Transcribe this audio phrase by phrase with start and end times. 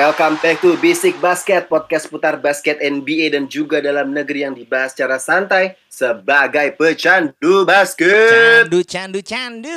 [0.00, 4.96] Welcome back to Basic Basket, podcast putar basket NBA dan juga dalam negeri yang dibahas
[4.96, 8.64] secara santai sebagai pecandu basket.
[8.64, 9.76] Candu, candu, candu.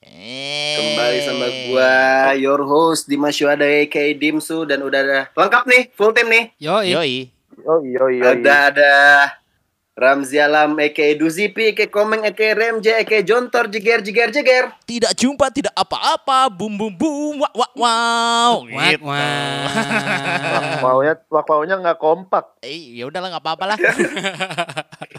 [0.00, 0.72] Eh.
[0.80, 1.96] Kembali sama gua,
[2.40, 6.56] your host Dimas Yuada aka Dimsu dan udah ada lengkap nih, full tim nih.
[6.56, 7.28] Yo, Yoi.
[7.68, 8.22] Oh iya iya.
[8.40, 8.92] Ada ada
[9.98, 14.70] Ramzi Alam aka Duzipi, aka Komeng, aka Remje, aka Jontor, jeger jeger jeger.
[14.86, 16.46] Tidak jumpa, tidak apa-apa.
[16.54, 17.42] Bum, bum, bum.
[17.42, 18.54] Wah, wah, wow.
[18.62, 19.02] Gitu.
[19.02, 19.66] wah.
[20.86, 22.62] Maunya maunya nggak kompak.
[22.62, 23.78] Eh, ya udahlah nggak apa-apa lah.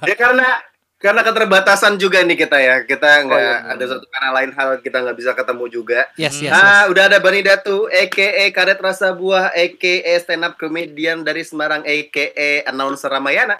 [0.07, 0.47] Ya karena
[0.95, 2.87] karena keterbatasan juga nih kita ya.
[2.87, 3.75] Kita nggak iya, iya.
[3.75, 6.07] ada satu karena lain hal kita nggak bisa ketemu juga.
[6.15, 6.95] Yes, yes, ah, yes.
[6.95, 8.47] udah ada Bani Datu, a.k.a.
[8.55, 10.13] Karet Rasa Buah, a.k.a.
[10.23, 12.63] stand up comedian dari Semarang, a.k.a.
[12.63, 13.59] announcer Ramayana.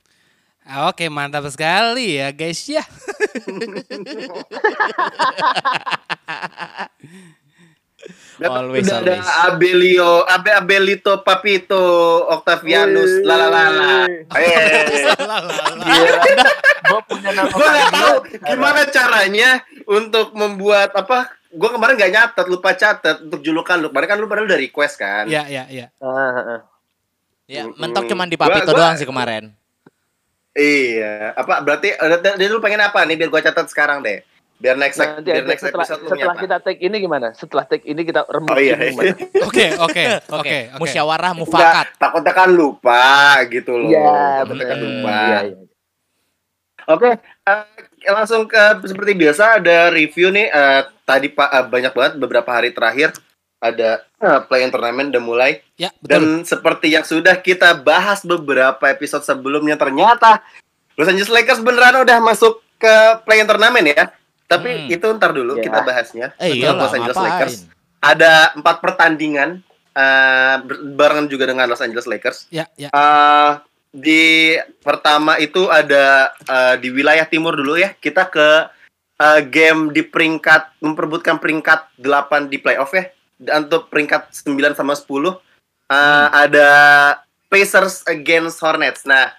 [0.69, 2.85] Oke, mantap sekali ya, guys ya.
[8.39, 9.27] Always, udah ada always.
[9.43, 11.83] Abelio, Abe Abelito Papito,
[12.25, 14.07] Octavianus, lalalala.
[14.39, 15.11] Eh,
[16.79, 17.51] Gue punya nama.
[17.51, 19.49] gue nggak tahu gimana caranya
[19.83, 21.27] untuk membuat apa.
[21.51, 23.91] Gue kemarin nggak nyatet, lupa catat untuk julukan lu.
[23.91, 25.27] Kemarin kan lu padahal udah request kan.
[25.27, 25.91] Ya, ya, ya.
[25.99, 26.59] Ah, ah, ah.
[27.43, 29.58] ya, mentok cuman di Gua- Papito gua- doang sih kemarin.
[30.57, 34.25] Iya, apa berarti eh, dia dulu pengen apa nih biar gua catat sekarang deh.
[34.59, 37.27] Biar next Nanti biar next setelah, episode lu setelah kita take ini gimana?
[37.31, 38.75] Setelah take ini kita remuk Oh iya.
[39.47, 40.03] Oke, oke,
[40.35, 40.57] oke.
[40.83, 41.95] Musyawarah mufakat.
[41.95, 43.87] takutnya kan lupa gitu loh.
[43.87, 44.67] Iya, betul.
[44.67, 45.15] kan lupa.
[45.15, 45.57] Iya, iya.
[46.89, 50.51] Oke, eh, langsung ke seperti biasa ada review nih.
[50.51, 53.15] eh, tadi Pak eh, banyak banget beberapa hari terakhir
[53.59, 56.07] ada eh, play in turnamen udah mulai Ya, betul.
[56.07, 60.39] dan seperti yang sudah kita bahas beberapa episode sebelumnya ternyata
[60.95, 62.93] Los Angeles Lakers beneran udah masuk ke
[63.23, 64.11] play in turnamen ya.
[64.45, 64.87] Tapi Hmm.
[64.89, 65.63] itu ntar dulu Ya.
[65.63, 66.27] kita bahasnya.
[66.35, 67.31] Eh, iyalah, Los Angeles ngapain?
[67.37, 67.55] Lakers.
[67.99, 69.49] Ada empat pertandingan
[69.91, 72.47] eh, ber- barengan juga dengan Los Angeles Lakers.
[72.49, 72.87] Ya, ya.
[72.89, 73.51] Eh,
[73.91, 77.91] di pertama itu ada eh, di wilayah timur dulu ya.
[77.93, 78.67] Kita ke
[79.17, 83.07] eh, game di peringkat memperebutkan peringkat 8 di playoff ya.
[83.39, 86.69] Dan untuk peringkat 9 sama 10 eh, ada
[87.49, 89.07] Pacers against Hornets.
[89.07, 89.33] Nah,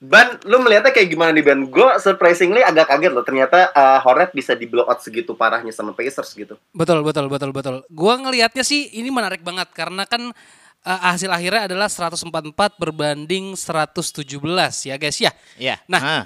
[0.00, 1.68] Ban, lu melihatnya kayak gimana nih Ban?
[1.68, 3.20] Gue surprisingly agak kaget loh.
[3.20, 6.56] Ternyata eh, Hornets bisa di blow out segitu parahnya sama Pacers gitu.
[6.72, 7.76] Betul, betul, betul, betul.
[7.92, 10.32] Gua ngelihatnya sih ini menarik banget karena kan
[10.80, 14.24] eh, hasil akhirnya adalah 144 berbanding 117
[14.88, 15.32] ya, guys ya.
[15.56, 15.76] Iya.
[15.88, 16.24] Nah, Ah.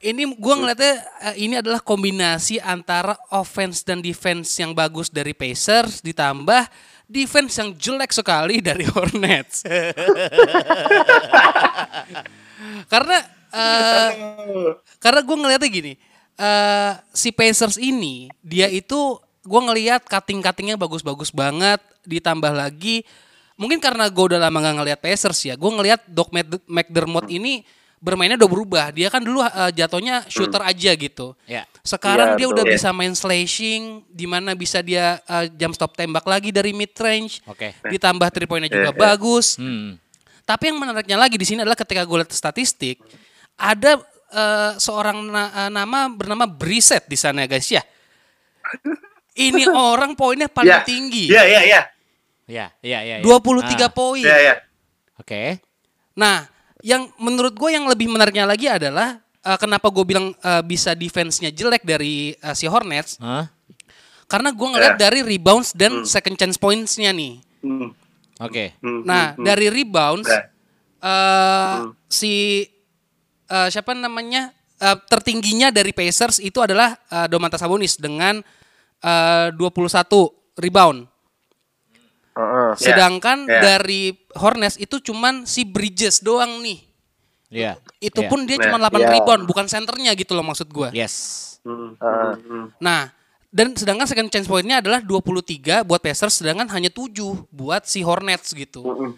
[0.00, 0.94] Ini gua ngeliatnya
[1.32, 6.66] eh, ini adalah kombinasi antara offense dan defense yang bagus dari Pacers ditambah
[7.04, 9.62] defense yang jelek sekali dari Hornets.
[12.88, 13.18] karena
[13.52, 14.08] eh,
[14.98, 15.92] karena gue ngeliatnya gini,
[16.36, 23.04] eh, si Pacers ini dia itu gue ngeliat cutting cuttingnya bagus-bagus banget, ditambah lagi
[23.54, 27.62] mungkin karena gue udah lama gak ngeliat Pacers ya, gue ngeliat Doc Mc- McDermott ini
[27.98, 28.84] bermainnya udah berubah.
[28.90, 31.32] Dia kan dulu eh, jatuhnya shooter aja gitu.
[31.44, 31.64] Ya.
[31.80, 32.54] Sekarang Iya, dia betul.
[32.54, 32.72] udah Iya.
[32.76, 37.40] bisa main slashing, di mana bisa dia eh, jam stop tembak lagi dari mid range.
[37.44, 37.72] Oke.
[37.82, 38.98] Ditambah three pointnya juga iya.
[38.98, 39.56] bagus.
[39.56, 39.96] Hmm.
[40.44, 43.00] Tapi yang menariknya lagi di sini adalah ketika gue lihat statistik,
[43.56, 43.96] ada
[44.28, 47.80] eh, seorang na- nama bernama Brissett di sana guys ya.
[49.34, 50.84] Ini orang poinnya paling Ya.
[50.84, 51.26] tinggi.
[51.26, 51.80] Iya, iya, iya.
[52.44, 53.14] Ya, ya, ya.
[53.18, 53.24] ya.
[53.24, 54.20] 23 Ah, poin.
[54.20, 54.54] Iya, iya.
[55.16, 55.58] Oke.
[56.14, 56.44] Nah,
[56.84, 61.48] yang menurut gue yang lebih menariknya lagi adalah eh, kenapa gue bilang eh, bisa defense-nya
[61.48, 63.48] jelek dari eh, si Hornets Hah?
[64.24, 65.08] karena gue ngeliat Ya.
[65.08, 67.40] dari rebounds dan second chance points-nya nih.
[67.60, 67.92] Hmm,
[68.38, 68.76] Oke.
[68.78, 69.44] hmm, Nah, hmm, hmm.
[69.44, 70.40] dari rebounds Ya.
[71.00, 71.76] eh
[72.06, 72.64] si
[73.46, 78.44] eh, siapa namanya eh, tertingginya dari Pacers itu adalah eh, Domantas Sabonis dengan
[79.00, 79.56] eh, 21
[80.56, 81.08] rebound.
[82.74, 83.60] Sedangkan ya.
[83.62, 86.82] dari Hornets itu cuman si Bridges doang nih.
[87.54, 87.78] Iya.
[88.02, 88.30] Itu Iya.
[88.30, 89.10] pun dia cuma 8 iya.
[89.14, 90.90] rebound, bukan senternya gitu loh maksud gua.
[90.90, 91.40] Yes.
[91.62, 92.66] Hmm, hmm, hmm.
[92.82, 93.14] Nah,
[93.48, 98.50] dan sedangkan second chance pointnya adalah 23 buat Pacers sedangkan hanya 7 buat si Hornets
[98.50, 98.82] gitu.
[98.82, 99.14] Hmm.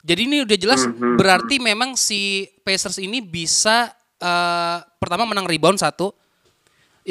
[0.00, 1.18] Jadi ini udah jelas Mhm.
[1.18, 3.90] berarti memang si Pacers ini bisa
[4.20, 6.12] eh, pertama menang rebound satu.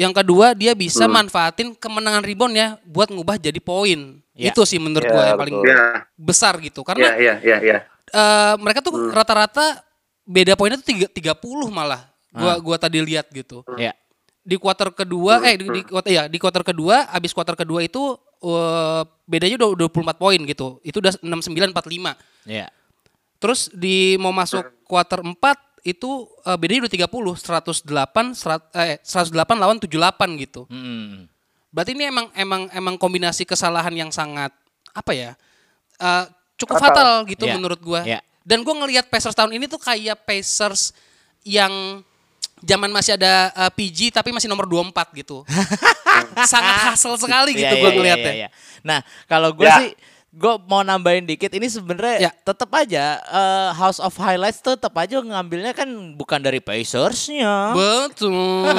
[0.00, 1.12] Yang kedua dia bisa Hmm.
[1.20, 4.16] manfaatin kemenangan reboundnya buat ngubah jadi poin.
[4.32, 4.48] Ya.
[4.48, 5.54] Itu sih menurut Ya, gua yang paling.
[5.60, 5.82] Iya,
[6.16, 6.80] besar gitu.
[6.80, 7.78] Karena iya, iya, iya.
[8.08, 9.12] eh, mereka tuh Hmm.
[9.12, 9.84] rata-rata
[10.24, 12.08] beda poinnya tuh tiga- 30 malah.
[12.32, 12.58] Gua Ah.
[12.58, 13.60] gua tadi lihat gitu.
[13.76, 13.92] Ya.
[14.40, 18.16] Di kuarter kedua eh di, di kuarter ya di kuarter kedua abis kuarter kedua itu
[18.40, 20.80] eh, bedanya udah 24 poin gitu.
[20.80, 22.16] Itu udah 69 45.
[22.48, 22.72] Ya.
[23.36, 26.10] Terus di mau masuk kuarter 4 itu
[26.42, 27.86] eh, bedanya udah 30 108
[28.32, 29.88] serat- eh 108 lawan 78
[30.38, 30.64] gitu.
[30.66, 31.24] Hmm.
[31.70, 34.50] Berarti ini emang emang emang kombinasi kesalahan yang sangat
[34.90, 35.30] apa ya?
[35.96, 36.24] eh,
[36.56, 36.88] cukup Fatal.
[36.90, 38.00] fatal, gitu Ya, menurut gua.
[38.02, 38.20] ya.
[38.40, 40.92] Dan gua ngelihat Pacers tahun ini tuh kayak Pacers
[41.40, 42.00] yang
[42.60, 45.44] zaman masih ada eh, PG tapi masih nomor 24 gitu.
[46.44, 48.32] sangat hasil sekali gitu Iya, gua iya, ngelihatnya.
[48.32, 48.48] iya, iya.
[48.80, 49.76] Nah, kalau gue Ya.
[49.78, 49.90] sih
[50.30, 52.30] gue mau nambahin dikit ini sebenarnya Ya.
[52.30, 57.74] tetap aja eh, House of Highlights tuh tetap aja ngambilnya kan bukan dari Pacersnya.
[57.74, 58.70] Betul.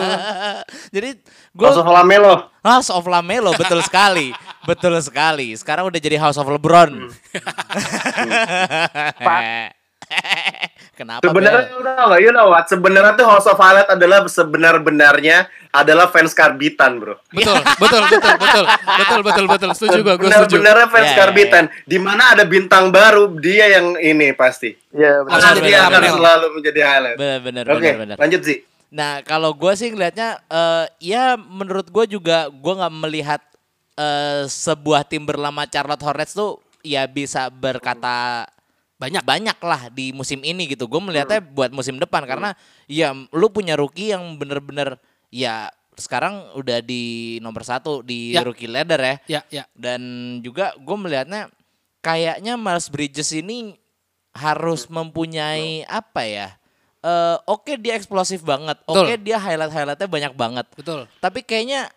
[0.96, 1.20] Jadi
[1.52, 2.48] gue House of Lamelo.
[2.60, 4.32] House of Lamelo betul sekali,
[4.68, 5.52] betul sekali.
[5.52, 6.90] Sekarang udah jadi House of LeBron.
[10.98, 11.24] Kenapa?
[11.24, 12.68] Sebenarnya gak, you know what?
[12.68, 17.16] Sebenarnya tuh House of Highlight adalah sebenar-benarnya adalah fans karbitan, bro.
[17.32, 18.64] betul, betul, betul, betul,
[18.98, 19.70] betul, betul, betul.
[19.72, 20.60] Setuju gua, gua setuju.
[20.60, 21.64] Benar-benarnya fans Ya, ya, karbitan.
[21.86, 24.76] Di mana ada bintang baru, dia yang ini pasti.
[24.92, 25.56] Iya, Karena benar.
[25.56, 27.16] jadi dia akan selalu menjadi highlight.
[27.16, 28.16] Bener, Oke, bener, bener.
[28.18, 28.58] lanjut sih.
[28.90, 33.40] Nah, kalau gue sih ngelihatnya, eh ya menurut gue juga gue nggak melihat
[33.94, 38.48] eh sebuah tim berlama Charlotte Hornets tuh ya bisa berkata
[39.00, 40.84] banyak banyak lah di musim ini gitu.
[40.84, 42.52] Gue melihatnya buat musim depan karena
[42.84, 45.00] ya lu punya rookie yang bener-bener
[45.32, 48.44] ya sekarang udah di nomor satu di Ya.
[48.44, 49.14] rookie ladder ya.
[49.24, 49.64] Ya, ya.
[49.72, 50.00] Dan
[50.44, 51.48] juga gue melihatnya
[52.00, 53.80] kayaknya Miles Bridges ini
[54.30, 56.48] harus mempunyai apa ya?
[57.00, 60.66] Eh, Oke dia eksplosif banget, oke dia highlight highlightnya banyak banget.
[60.76, 61.08] Betul.
[61.16, 61.88] Tapi kayaknya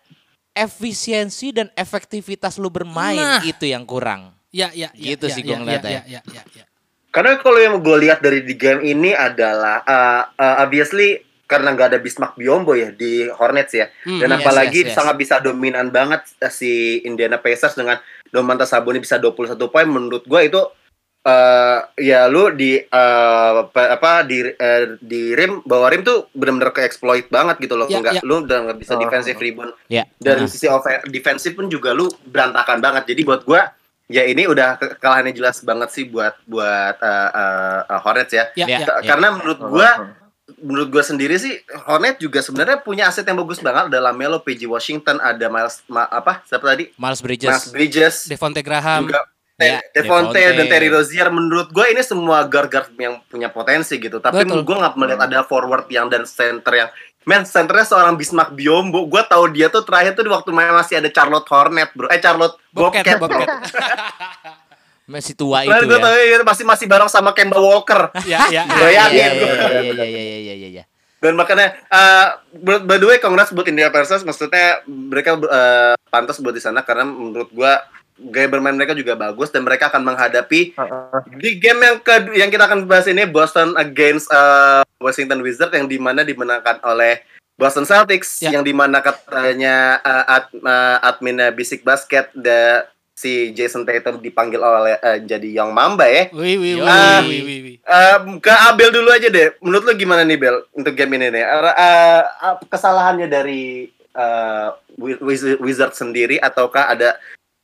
[0.54, 3.42] efisiensi dan efektivitas lu bermain Nah.
[3.44, 4.32] itu yang kurang.
[4.54, 5.18] Ya, ya, ya.
[5.18, 5.90] Gitu ya, sih ya, gua ngeliatnya.
[5.90, 6.64] Ya, ya, ya, ya.
[7.14, 11.14] Karena kalau yang gue lihat dari di game ini adalah uh, uh, obviously
[11.44, 13.86] karena nggak ada Bismarck Biombo ya di Hornets ya.
[14.02, 14.96] Hmm, Dan yes, apalagi yes, yes.
[14.96, 20.24] sangat bisa dominan banget uh, si Indiana Pacers dengan Domantas Sabonis bisa 21 poin menurut
[20.24, 20.58] gue itu
[21.22, 26.72] uh, ya lu di uh, apa, apa di uh, di rim bawah rim tuh benar-benar
[26.72, 27.86] ke exploit banget gitu loh.
[27.86, 28.22] Ya, Enggak ya.
[28.22, 29.00] lu udah nggak bisa Oh.
[29.00, 30.02] defensive rebound Ya.
[30.16, 33.14] dari Nah, sisi off- defensif pun juga lu berantakan banget.
[33.14, 33.70] Jadi buat gua
[34.06, 38.44] ya ini udah ke- kekalahannya jelas banget sih buat buat uh, uh, uh, Hornets ya.
[38.54, 38.78] Ya, Ya.
[38.78, 38.86] ya.
[38.86, 39.90] Ka- Karena menurut gua
[40.58, 43.88] menurut gua sendiri sih Hornet juga sebenarnya punya aset yang bagus banget.
[43.88, 46.44] Ada Lamelo, PG Washington, ada Miles ma- apa?
[46.44, 46.92] Siapa tadi?
[46.94, 47.48] Miles Bridges.
[47.48, 48.14] Miles Bridges.
[48.26, 49.08] Devonte Graham.
[49.08, 49.24] juga
[49.54, 50.58] Ya, Te- Devonte Devonte.
[50.58, 54.66] dan Terry Rozier menurut gue ini semua guard-guard yang punya potensi gitu tapi Betul.
[54.66, 56.90] gue nggak melihat ada forward yang dan center yang
[57.24, 61.00] men centernya seorang Bismarck Biombo gue tahu dia tuh terakhir tuh di waktu main masih
[61.00, 63.48] ada Charlotte Hornet bro eh Charlotte Bobcat, Bobcat, Bobcat.
[65.04, 66.04] Masih tua itu Gue ya.
[66.08, 68.88] tahu ya, masih masih bareng sama Kemba Walker Ya, ya, ya.
[68.88, 70.84] Iya, iya, iya, iya, iya, iya, iya, iya.
[71.20, 76.40] dan makanya uh, by by the way congrats buat India Pacers maksudnya mereka uh, pantas
[76.40, 77.72] buat di sana karena menurut gue
[78.16, 80.70] gaya bermain mereka juga bagus dan mereka akan menghadapi
[81.34, 85.84] Di game yang ke yang kita akan bahas ini Boston against uh, Washington Wizards yang
[85.84, 87.20] di mana dimenangkan oleh
[87.54, 88.50] Boston Celtics Ya.
[88.50, 92.82] yang di mana katanya uh, ad, uh, adminnya Basic Basket the
[93.14, 96.34] si Jason Tatum dipanggil oleh uh, jadi Young Mamba ya.
[96.34, 97.22] Wih, wih, wih, Ah.
[97.22, 97.76] wih, wih, wih.
[97.86, 99.54] Um, ke Abel dulu aja deh.
[99.62, 101.46] Menurut lu gimana nih Bel untuk game ini nih?
[101.46, 103.86] Uh, uh, uh, kesalahannya dari
[104.18, 107.14] uh, Wi- Wiz- Wizards sendiri ataukah ada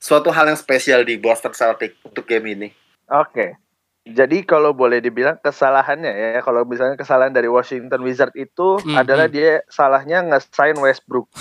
[0.01, 2.69] suatu hal yang spesial di Boston Celtics untuk game ini?
[3.07, 3.55] Oke.
[4.01, 9.29] Jadi kalau boleh dibilang kesalahannya ya, kalau misalnya kesalahan dari Washington Wizard itu Hmm, adalah
[9.29, 9.35] hmm.
[9.37, 11.29] dia salahnya nge-sign Westbrook.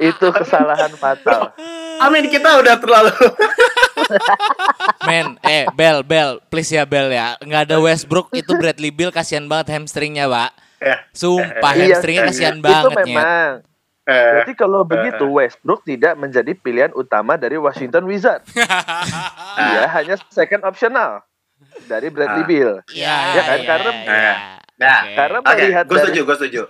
[0.00, 1.52] itu kesalahan fatal.
[2.00, 3.12] Amin kita udah terlalu
[5.08, 7.34] Men, eh Bel, Bel, please ya Bel ya.
[7.42, 10.50] Nggak ada Westbrook itu Bradley Bill kasihan banget hamstringnya, Pak.
[10.78, 10.96] ya.
[11.12, 13.04] Sumpah Iya, hamstringnya kasihan itu banget ya.
[13.06, 13.52] memang.
[14.04, 18.42] Berarti kalau begitu Westbrook tidak menjadi pilihan utama dari Washington Wizard.
[19.58, 21.22] Dia hanya second optional
[21.86, 22.48] dari Bradley Ah.
[22.48, 22.72] Bill.
[22.90, 24.34] Iya, Ya kan, iya, karena- iya.
[24.74, 25.14] Nah, Oke.
[25.14, 26.62] Karena melihat gue dari setuju, gue setuju.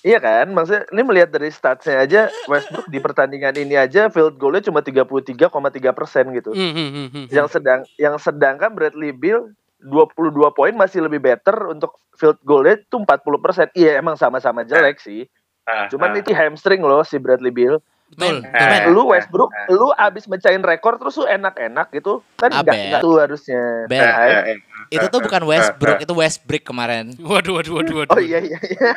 [0.00, 4.64] Iya kan, maksudnya ini melihat dari statsnya aja Westbrook di pertandingan ini aja field goalnya
[4.64, 5.52] cuma 33,3
[5.92, 6.50] persen gitu.
[6.50, 7.24] Hmm, hmm, hmm.
[7.28, 12.96] Yang sedang yang sedangkan Bradley Bill 22 poin masih lebih better untuk field goalnya itu
[12.96, 13.06] 40
[13.38, 13.66] persen.
[13.70, 15.28] Iya emang sama-sama jelek sih.
[15.68, 16.20] Ah, Cuman ah.
[16.20, 17.78] itu hamstring loh si Bradley Bill.
[18.10, 18.66] Betul, Men, betul.
[18.66, 18.82] men.
[18.90, 22.26] Lu Westbrook, lu abis mecahin rekor terus lu enak-enak gitu.
[22.34, 23.86] Kan enggak enggak tuh harusnya.
[23.86, 24.02] Ben.
[24.02, 24.58] Eh, eh, eh.
[24.90, 27.14] Itu tuh bukan Westbrook, itu Westbrick kemarin.
[27.22, 28.18] Waduh, waduh, waduh, waduh.
[28.18, 28.90] Oh iya iya iya.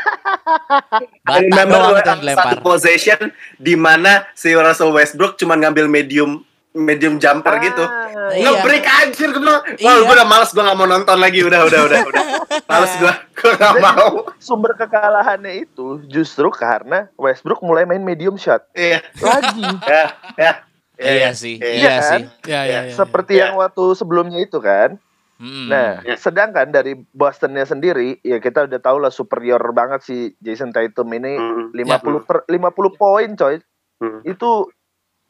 [1.30, 2.44] Bata Remember doang itu yang dilempar.
[2.50, 3.22] satu possession
[3.62, 6.42] di mana si Russell Westbrook cuma ngambil medium
[6.74, 7.82] medium jumper gitu.
[7.82, 8.50] Ah, Iya.
[8.52, 9.86] Nge-break anjir gue bilang, Iya.
[9.86, 12.24] Wah, gue udah males, gue gak mau nonton lagi, udah, udah, udah, udah.
[12.70, 14.10] Males gue, gue gak mau.
[14.38, 18.66] Sumber kekalahannya itu justru karena Westbrook mulai main medium shot.
[18.74, 19.62] Iya, Lagi.
[19.92, 20.54] ya, ya.
[20.96, 22.10] Iya sih, Iya iya kan?
[22.10, 22.24] sih.
[22.48, 22.94] Ya, ya, ya.
[22.94, 23.42] Seperti Iya.
[23.44, 24.98] yang waktu sebelumnya itu kan.
[25.36, 25.68] Mm.
[25.68, 26.16] Nah, Ya.
[26.16, 31.34] sedangkan dari Bostonnya sendiri, ya kita udah tahu lah superior banget si Jason Tatum ini
[31.36, 31.70] Hmm.
[31.72, 33.58] 50 per 50 poin coy.
[33.98, 34.22] Hmm.
[34.24, 34.70] Itu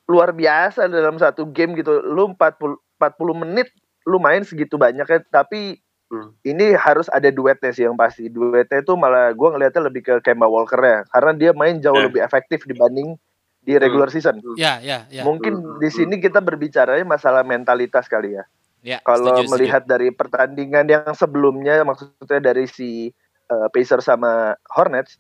[0.05, 2.03] luar biasa dalam satu game gitu.
[2.03, 3.67] Lu 40 40 menit
[4.03, 5.79] lu main segitu banyaknya tapi
[6.13, 6.29] Hmm.
[6.45, 8.29] ini harus ada duetnya sih yang pasti.
[8.29, 12.05] Duetnya itu malah gua ngelihatnya lebih ke Kemba Walker ya karena dia main jauh Ya.
[12.05, 13.17] lebih efektif dibanding
[13.65, 14.37] di regular season.
[14.53, 15.25] Ya, ya, ya.
[15.25, 15.81] Mungkin Hmm.
[15.81, 18.45] di sini kita berbicaranya masalah mentalitas kali ya.
[18.83, 19.53] Ya, Kalau setuju, setuju.
[19.57, 23.09] melihat dari pertandingan yang sebelumnya, maksudnya dari si
[23.49, 25.17] uh, Pacers sama Hornets,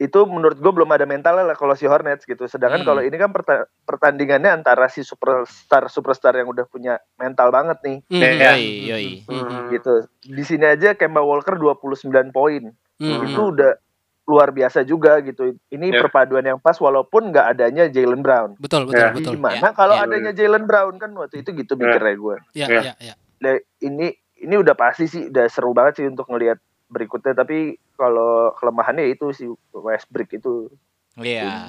[0.00, 2.48] itu menurut gue belum ada mentalnya lah kalau si Hornets gitu.
[2.48, 2.88] Sedangkan Hmm.
[2.88, 7.98] kalau ini kan perta- pertandingannya antara si superstar superstar yang udah punya mental banget nih,
[8.08, 8.30] Hmm, Ya.
[8.50, 9.10] Yoi, yoi.
[9.28, 9.68] Hmm.
[9.68, 9.92] gitu.
[10.24, 13.76] Di sini aja Kemba Walker 29 poin, hmm, itu udah
[14.24, 15.52] luar biasa juga gitu.
[15.66, 16.00] Ini Ya.
[16.00, 18.56] perpaduan yang pas walaupun nggak adanya Jalen Brown.
[18.56, 19.12] Betul, betul, Ya.
[19.12, 19.32] betul.
[19.36, 20.06] Gimana Ya, kalau ya.
[20.06, 22.36] adanya Jalen Brown kan waktu itu gitu mikirnya gue.
[22.52, 22.80] Ya, Ya.
[22.80, 23.14] ya, ya.
[23.38, 28.56] Nah, ini ini udah pasti sih udah seru banget sih untuk ngelihat berikutnya tapi kalau
[28.56, 29.44] kelemahannya itu si
[29.76, 30.72] Westbrook itu
[31.20, 31.68] Iya.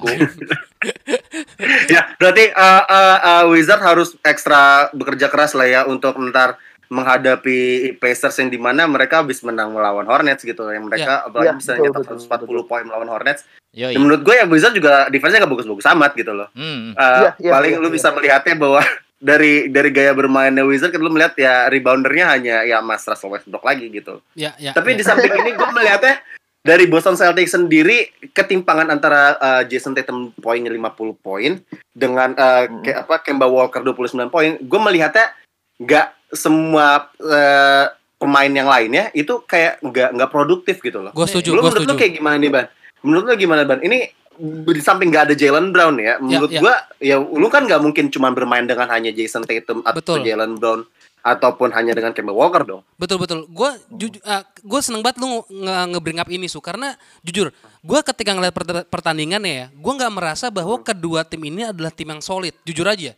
[1.86, 6.58] Ya, berarti uh, uh, uh, Wizard harus ekstra bekerja keras lah ya untuk ntar
[6.90, 11.54] menghadapi Pacers yang di mana mereka habis menang melawan Hornets gitu yang mereka apalagi Ya,
[11.56, 13.46] bisa betul, nyetak betul, 140 poin melawan Hornets.
[13.72, 13.94] Yoi.
[13.96, 16.48] Dan menurut gue ya Wizard juga defense-nya gak bagus-bagus amat gitu loh.
[16.52, 16.92] Hmm.
[16.92, 17.94] Uh, Iya, iya, paling iya, lu iya.
[17.94, 18.80] bisa melihatnya bahwa
[19.22, 23.62] dari dari gaya bermainnya Wizard kan lu melihat ya rebounder-nya hanya ya Mas Russell Westbrook
[23.62, 24.18] lagi gitu.
[24.34, 24.74] Ya, ya.
[24.74, 24.96] Tapi ya.
[24.98, 26.18] di samping ini gue melihatnya
[26.58, 30.82] dari Boston Celtics sendiri ketimpangan antara uh, Jason Tatum poinnya 50
[31.16, 32.82] poin dengan uh, Hmm.
[32.82, 35.30] ke- apa Kemba Walker 29 poin, gue melihatnya
[35.78, 36.86] nggak semua
[37.16, 37.84] uh,
[38.16, 41.10] pemain yang lainnya itu kayak nggak nggak produktif gitu loh.
[41.10, 41.98] Gue setuju, Lu menurut lu setuju.
[42.00, 42.66] kayak gimana nih Ban?
[43.02, 43.78] Menurut lu gimana Ban?
[43.78, 43.98] Ini
[44.40, 46.60] di samping nggak ada Jalen Brown ya, menurut ya.
[46.60, 50.24] gua ya lu kan nggak mungkin cuma bermain dengan hanya Jason Tatum atau Betul.
[50.24, 50.84] Jalen Brown
[51.22, 52.82] ataupun hanya dengan Kemba Walker dong.
[52.98, 53.46] Betul betul.
[53.46, 54.18] Gue jujur,
[54.58, 58.86] gue seneng banget lu nge, nge-bring up ini su karena jujur, gue ketika ngeliat per-
[58.90, 62.58] pertandingannya ya, gue nggak merasa bahwa kedua tim ini adalah tim yang solid.
[62.66, 63.14] Jujur aja.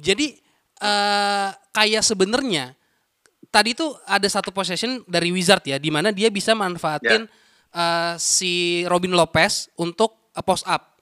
[0.00, 0.40] Jadi
[0.80, 2.72] eh kayak sebenarnya
[3.52, 7.28] tadi tuh ada satu possession dari Wizard ya, di mana dia bisa manfaatin
[7.74, 10.94] eh, si Robin Lopez untuk eh, post up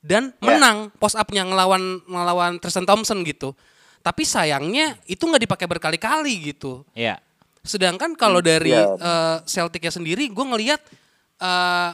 [0.00, 3.52] dan menang post upnya ngelawan ngelawan Tristan Thompson gitu.
[4.00, 6.88] Tapi sayangnya itu nggak dipakai berkali-kali gitu.
[6.96, 7.20] Iya.
[7.60, 8.96] Sedangkan kalau dari iya.
[8.96, 10.80] eh, Celtic-nya sendiri, gue ngelihat
[11.36, 11.90] eh,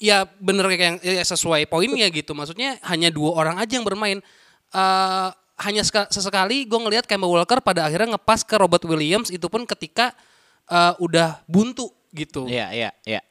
[0.00, 2.32] ya bener kayak yang ya sesuai poinnya gitu.
[2.32, 4.24] Maksudnya hanya dua orang aja yang bermain.
[4.72, 5.28] Eh,
[5.60, 9.68] hanya seka- sesekali gue ngelihat Kemba Walker pada akhirnya ngepas ke Robert Williams itu pun
[9.68, 10.16] ketika
[10.64, 12.48] eh, udah buntu gitu.
[12.48, 13.20] Iya, iya, iya.
[13.20, 13.29] Jadi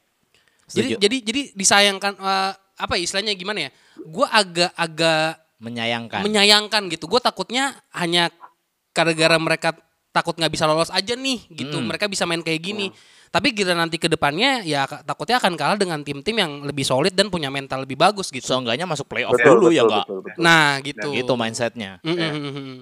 [0.69, 0.95] Setuju.
[1.01, 3.69] jadi jadi disayangkan eh, apa ya istilahnya gimana ya?
[3.99, 6.21] Gue agak-agak menyayangkan.
[6.23, 7.11] menyayangkan gitu.
[7.11, 8.31] Gue takutnya hanya
[8.95, 9.69] gara-gara mereka
[10.09, 11.77] takut nggak bisa lolos aja nih gitu.
[11.81, 11.91] Hmm.
[11.91, 12.87] Mereka bisa main kayak gini.
[13.29, 17.29] Tapi kita nanti ke depannya ya takutnya akan kalah dengan tim-tim yang lebih solid dan
[17.29, 18.41] punya mental lebih bagus gitu.
[18.41, 20.05] Seenggaknya masuk playoff Betul, dulu ya betul, enggak.
[20.09, 20.41] betul, betul.
[20.41, 21.09] Nah gitu.
[21.13, 21.91] Gitu mindsetnya.
[22.01, 22.77] Mm, mm, mm.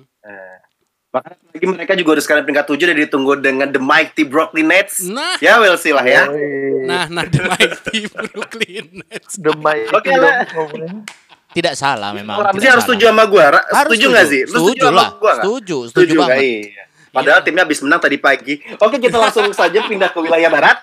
[1.19, 5.01] Lagi mereka juga udah sekarang peringkat 7 dan ditunggu dengan The Mighty Brooklyn Nets.
[5.03, 6.27] Nah, Ya, we'll see lah ya.
[6.83, 9.35] Nah, nah, the mighty Brooklyn Nets.
[9.35, 10.47] The Mighty Oke lah.
[10.47, 11.03] ngomongnya.
[11.47, 12.37] Tidak salah memang.
[12.37, 12.93] Ramzi tidak harus salah.
[12.93, 13.43] setuju sama gue.
[13.43, 14.41] Harus Setuju nggak sih?
[14.45, 15.09] Lu Setuju sama lah.
[15.15, 15.33] gua?
[15.35, 16.29] Setuju, setuju nggak?
[16.29, 16.43] banget.
[16.43, 16.83] Iya.
[17.07, 18.53] Padahal timnya habis menang tadi pagi.
[18.77, 20.77] Oke, kita langsung saja pindah ke wilayah barat.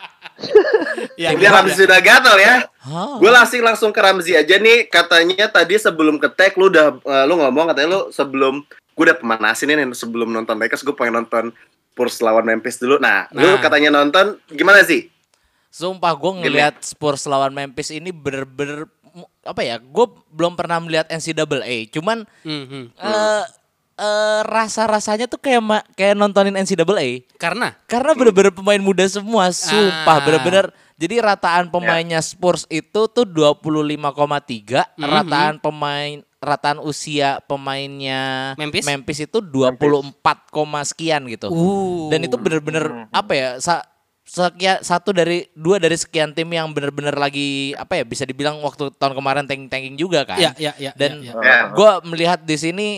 [1.14, 2.66] Ya, Biar Ramzi sudah gatal ya.
[2.82, 3.22] Hah.
[3.22, 4.88] Gue langsung langsung ke Ramzi aja nih.
[4.88, 9.18] Katanya tadi sebelum ke tag lu udah eh, lu ngomong katanya lu sebelum gue udah
[9.18, 11.50] pemanasin nih sebelum nonton Lakers gue pengen nonton
[11.90, 12.98] Spurs lawan Memphis dulu.
[12.98, 13.58] Nah, lu Nah.
[13.58, 15.10] katanya nonton gimana sih?
[15.68, 18.86] Sumpah gue ngelihat Spurs lawan Memphis ini bener-bener
[19.42, 19.78] apa ya?
[19.78, 21.86] Gue belum pernah melihat NCAA.
[21.88, 22.84] Cuman Hmm, hmm.
[22.94, 23.44] eh
[23.94, 27.30] eh, rasa-rasanya tuh kayak ma- kayak nontonin NCAA.
[27.34, 30.22] Karena Karena bener-bener pemain muda semua, sumpah Ah.
[30.22, 30.74] bener-bener.
[30.94, 35.02] Jadi rataan pemainnya Spurs itu tuh 25,3, Mhm.
[35.04, 38.84] rataan pemain rataan usia pemainnya Memphis?
[39.24, 41.48] itu 24, koma sekian gitu.
[41.48, 43.48] uh Dan itu bener-bener apa ya?
[43.58, 43.84] sa-
[44.24, 48.88] sekian satu dari dua dari sekian tim yang bener-bener lagi apa ya bisa dibilang waktu
[48.96, 50.40] tahun kemarin tanking tanking juga kan.
[50.40, 51.58] Iya, iya, iya, Dan iya, iya.
[51.76, 52.88] gue melihat di sini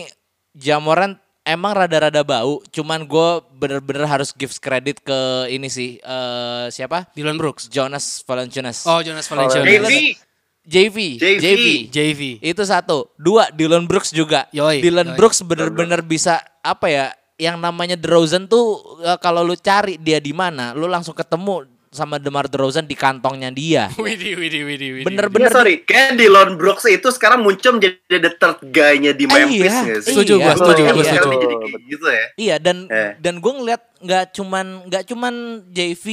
[0.55, 7.07] Jamoran emang rada-rada bau, cuman gue bener-bener harus give credit ke ini sih eh, siapa?
[7.15, 7.71] Dylan Brooks.
[7.71, 8.83] Jonas Valanciunas.
[8.83, 10.26] Oh, Jonas Valanciunas.
[10.67, 11.65] JV JV, JV.
[11.87, 12.21] JV.
[12.43, 13.07] Itu satu.
[13.15, 14.51] Dua, Dylan Brooks juga.
[14.51, 15.17] Yoi, Dylan yoi.
[15.17, 17.05] Brooks bener-bener bisa apa ya?
[17.39, 22.19] Yang namanya DeRozan tuh eh, kalau lu cari dia di mana, lu langsung ketemu sama
[22.19, 23.87] DeMar DeRozan di kantongnya dia.
[23.95, 25.01] Widih, widih, widih, widih.
[25.01, 29.33] Iya Bener-bener sorry, kayak Dylan Brooks itu sekarang muncul menjadi the third guy-nya di Ah,
[29.47, 29.97] Memphis iya.
[30.03, 30.91] Setuju gua, Iya, setuju, iya.
[30.91, 31.29] gua setuju.
[31.39, 32.25] Jadi kayak gitu ya.
[32.35, 33.11] Iya dan Eh.
[33.17, 35.33] dan gue ngeliat nggak cuman nggak cuman
[35.71, 36.05] JV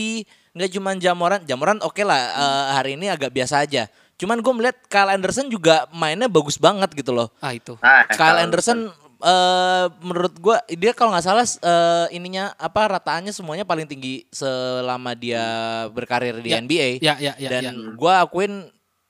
[0.55, 3.91] nggak cuman Jamoran Jamoran oke lah eh, hari ini agak biasa aja.
[4.15, 7.29] Cuman gue melihat Kyle Anderson juga mainnya bagus banget gitu loh.
[7.39, 7.75] Ah, itu.
[7.79, 13.65] Ah, Kyle Anderson eh menurut gua dia kalau nggak salah eh, ininya apa rataannya semuanya
[13.65, 15.41] paling tinggi selama dia
[15.89, 17.01] berkarir di Ya, NBA.
[17.01, 17.73] ya, ya, ya, Dan ya.
[17.97, 18.69] gua akuin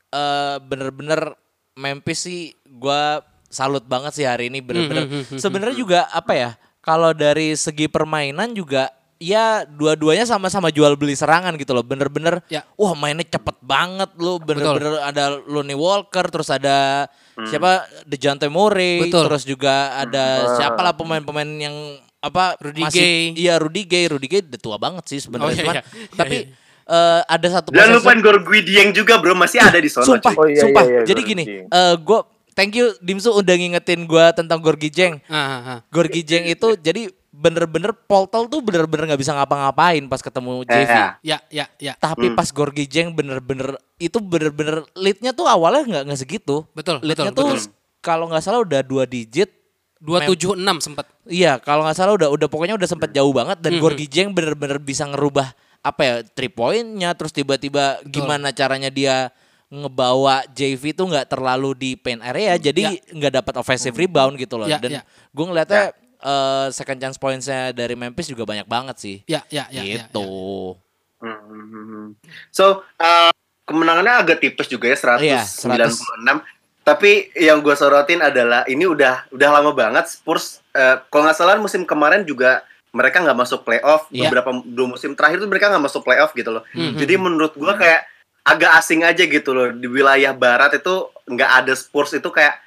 [0.08, 1.34] eh, bener-bener
[1.74, 5.10] Memphis sih gua salut banget sih hari ini bener-bener.
[5.10, 6.50] Hmm, Sebenarnya juga apa ya?
[6.78, 11.80] Kalau dari segi permainan juga ya dua-duanya sama-sama jual beli serangan gitu loh.
[11.82, 12.60] Bener-bener Ya.
[12.74, 17.08] wah mainnya cepet banget lu bener-bener ada Lonnie Walker terus ada
[17.42, 19.24] siapa Dejounte Murray Betul.
[19.26, 21.76] terus juga ada siapa lah pemain-pemain yang
[22.20, 23.20] apa Rudy masih Gay.
[23.38, 25.82] iya Rudy Gay Rudy Gay udah tua banget sih sebenarnya Oh, iya, cuman iya.
[25.84, 26.56] Iya, tapi iya.
[26.86, 30.04] eh, ada satu Dan possession- lupain Gorgui Dieng juga bro, masih ada di sana.
[30.04, 31.66] sumpah Oh, iya, sumpah iya, iya, jadi gini Dieng.
[31.68, 32.18] eh gue
[32.52, 35.78] thank you Dimsu udah ngingetin gue tentang Gorgie Jeng Ah, ah, ah.
[35.86, 41.06] Gorgie Jeng itu jadi bener-bener Poltel tuh bener-bener nggak bisa ngapa-ngapain pas ketemu JV Iya.
[41.20, 41.92] Ya, ya, ya.
[41.96, 42.38] tapi Hmm.
[42.38, 47.42] pas Gorgie Jeng bener-bener itu bener-bener leadnya tuh awalnya nggak nggak segitu Betul, leadnya betul,
[47.42, 47.74] tuh betul.
[47.98, 49.50] kalau nggak salah udah dua digit
[49.98, 51.08] 276 sempat.
[51.24, 53.80] Iya, kalau nggak salah udah udah pokoknya udah sempat jauh banget dan Mhm.
[53.80, 55.50] Gorgie Jeng bener-bener bisa ngerubah
[55.80, 59.32] apa ya three pointnya terus tiba-tiba gimana caranya dia
[59.68, 64.64] ngebawa JV tuh nggak terlalu di paint area jadi nggak dapat offensive rebound gitu loh
[64.64, 65.02] Ya, dan ya.
[65.04, 65.90] gue ngeliatnya
[66.24, 69.84] eh, second chance pointsnya dari Memphis juga banyak banget sih Ya, ya, ya.
[69.84, 70.82] ya, gitu ya.
[71.24, 72.12] Hmm.
[72.50, 73.32] So, uh,
[73.64, 75.24] kemenangannya agak tipis juga ya 196.
[75.24, 76.44] Iya, 100.
[76.84, 81.56] Tapi yang gue sorotin adalah ini udah udah lama banget Spurs uh, kalau nggak salah
[81.56, 82.60] musim kemarin juga
[82.92, 84.28] mereka nggak masuk playoff Iya.
[84.28, 86.62] beberapa dua musim terakhir tuh mereka nggak masuk playoff gitu loh.
[86.76, 87.00] Mhm.
[87.00, 88.04] Jadi menurut gua kayak
[88.44, 92.60] agak asing aja gitu loh di wilayah barat itu nggak ada Spurs itu kayak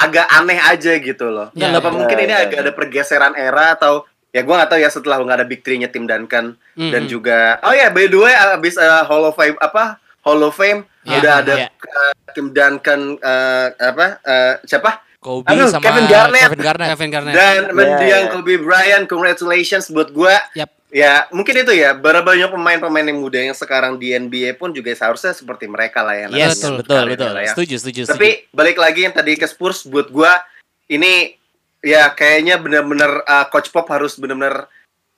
[0.00, 1.52] agak aneh aja gitu loh.
[1.52, 1.92] Ya, Apa ya.
[1.92, 2.62] mungkin Ya, ini ya, agak ya.
[2.64, 6.04] ada pergeseran era atau ya gua nggak tahu ya setelah nggak ada big three-nya tim
[6.04, 7.10] Duncan dan Mhm.
[7.10, 10.86] juga oh ya by the way abis uh, Hall of Fame apa Hall of Fame
[11.00, 11.68] Ya, udah ada ya.
[11.68, 16.42] uh, tim Duncan uh, apa uh, siapa Kobe Aduh, sama Kevin Garnett.
[16.46, 16.88] Kevin Garnett.
[16.90, 17.34] Kevin Garnett.
[17.34, 18.30] dan mendiang ya.
[18.30, 20.70] Kobe Bryant congratulations buat gua Yap.
[20.90, 24.90] Ya mungkin itu ya berapa banyak pemain-pemain yang muda yang sekarang di NBA pun juga
[24.90, 27.30] seharusnya seperti mereka lah ya Yes, nantinya betul, betul.
[27.30, 27.52] lah ya.
[27.54, 28.12] Setuju, setuju, setuju.
[28.12, 30.42] Tapi balik lagi yang tadi ke Spurs buat gua
[30.86, 31.38] ini
[31.80, 34.66] ya kayaknya benar-benar uh, coach Pop harus benar-benar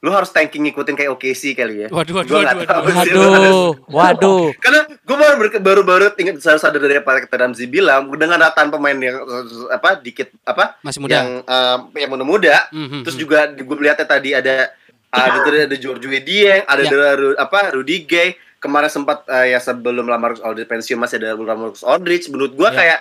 [0.02, 1.88] lu harus tanking ngikutin kayak OKC kali ya.
[1.88, 2.74] Waduh, waduh, waduh, waduh.
[2.82, 4.44] harus- Waduh, waduh.
[4.58, 8.98] Karena gue baru baru-baru ingat sadar sadar dari apa kata Ramzi bilang dengan rataan pemain
[8.98, 9.22] yang
[9.70, 11.22] apa dikit apa Masih muda.
[11.22, 13.22] yang uh, yang muda-muda Mhm, terus mhm.
[13.22, 14.74] juga gue melihatnya tadi ada
[15.12, 16.88] ada ada, ada George Dieng, ada Ya.
[16.88, 21.36] ada Ru- apa Rudy Gay kemarin sempat uh, ya sebelum Lamarcus Aldridge pensiun masih ada
[21.36, 22.74] Lamarcus Aldridge menurut gue Ya.
[22.74, 22.98] kayak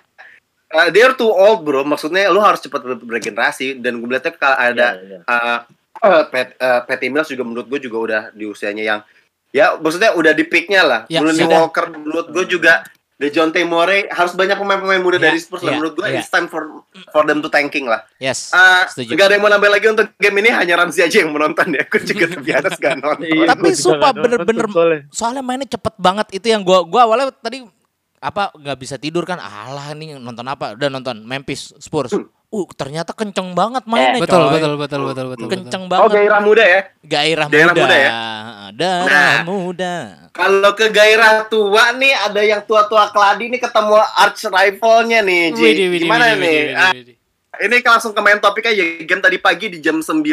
[0.71, 4.57] uh, they're too old bro maksudnya lu harus cepat ber- bergenerasi dan gue melihatnya kalau
[4.57, 5.19] ada Iya, iya.
[5.23, 5.59] uh,
[6.01, 8.99] uh, Pat, uh, Patty Mills juga menurut gue juga udah di usianya yang
[9.51, 11.01] ya maksudnya udah di peaknya lah.
[11.11, 11.43] Ya, Lonnie.
[11.43, 12.87] Walker menurut gue juga
[13.21, 16.17] DeJounte Murray harus banyak pemain-pemain muda Ya, dari Spurs lah ya, menurut gue ya.
[16.17, 18.01] it's time for for them to tanking lah.
[18.17, 19.13] Yes, Uh, setuju.
[19.13, 21.85] Gak ada yang mau nambah lagi untuk game ini hanya Ramzi aja yang menonton ya.
[21.85, 23.23] Aku juga terbiasa gak nonton.
[23.23, 24.99] Iya, Tapi sumpah bener-bener soalnya.
[25.09, 27.61] soalnya mainnya cepet banget itu yang gua gua awalnya tadi
[28.21, 32.13] apa nggak bisa tidur kan alah nih nonton apa udah nonton Memphis Spurs
[32.51, 34.51] uh ternyata kenceng banget mainnya Betul, coy.
[34.53, 35.47] betul, betul, betul, betul.
[35.49, 36.81] kenceng Oh banget gairah muda ya.
[37.01, 38.11] gairah, Gairah muda, muda ya?
[38.71, 39.39] darah Nah.
[39.43, 39.95] muda
[40.31, 45.43] Kalau ke gairah tua nih ada yang tua-tua keladi nih ketemu arch rivalnya nih.
[45.51, 45.63] Ji.
[45.63, 46.55] Widih, widih, Gimana widih, nih?
[46.55, 47.65] widih, Ah, widih, widih.
[47.67, 48.83] ini langsung ke main topik aja.
[49.03, 50.23] Game tadi pagi di jam 9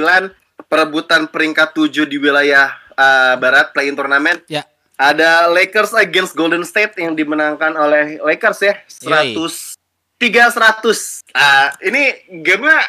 [0.66, 4.38] perebutan peringkat 7 di wilayah uh, barat play-in turnamen.
[4.46, 4.62] Ya.
[4.98, 8.74] Ada Lakers against Golden State yang dimenangkan oleh Lakers ya.
[8.90, 9.78] 100
[10.18, 11.22] 3 100.
[11.30, 12.10] Ah, ini
[12.42, 12.82] gamenya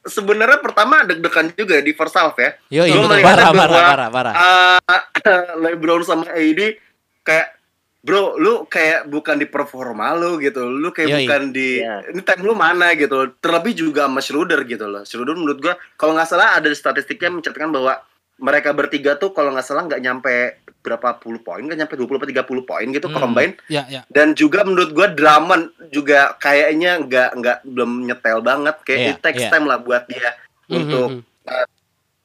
[0.00, 2.56] sebenarnya pertama deg-degan juga di first half ya.
[2.88, 3.04] Betul.
[3.04, 4.34] melihatnya Parah, bahwa, parah, parah, parah.
[4.34, 5.02] ah,
[5.62, 6.80] LeBron sama AD
[7.20, 7.60] kayak
[8.00, 10.72] Bro, lu kayak bukan di performa lu gitu.
[10.72, 11.18] Lu kayak Yoi.
[11.28, 12.08] bukan di Iya.
[12.08, 13.28] ini time lu mana gitu.
[13.44, 15.04] Terlebih juga sama Schroeder gitu loh.
[15.04, 18.00] Schroeder menurut gua kalau nggak salah ada statistiknya mencatatkan bahwa
[18.40, 20.34] mereka bertiga tuh kalau nggak salah nggak nyampe
[20.80, 23.20] berapa puluh poin kan nyampe 20 atau 30 poin gitu Hmm.
[23.20, 24.00] combine Ya, ya.
[24.08, 29.18] dan juga menurut gua Drummond juga kayaknya nggak nggak belum nyetel banget kayak Iya, it
[29.20, 29.50] takes iya.
[29.50, 30.32] time lah buat dia
[30.66, 31.08] Mhm, untuk
[31.44, 31.66] uh,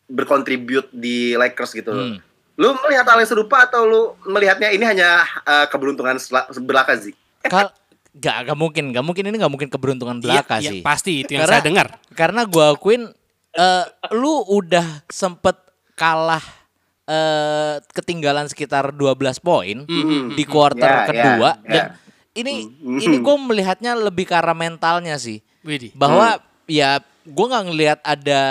[0.08, 2.18] berkontribut di Lakers gitu Hmm.
[2.56, 6.16] lu melihat hal yang serupa atau lu melihatnya ini hanya uh, keberuntungan
[6.62, 7.12] belaka sih
[7.44, 7.76] Kal
[8.16, 10.80] gak, gak mungkin, gak mungkin ini gak mungkin keberuntungan belaka Iya, sih.
[10.80, 11.88] iya, pasti itu yang Karena- saya dengar.
[12.16, 13.12] Karena gua akuin
[13.52, 15.56] eh, lu udah sempet
[15.96, 16.44] kalah
[17.06, 20.34] eh ketinggalan sekitar 12 poin Mhm.
[20.34, 21.70] di kuarter ya, kedua ya.
[21.70, 21.84] dan
[22.34, 23.00] ini Mhm.
[23.00, 25.40] ini gue melihatnya lebih ke arah mentalnya sih.
[25.62, 25.94] Widih.
[25.94, 28.42] Bahwa ya gue nggak ngelihat ada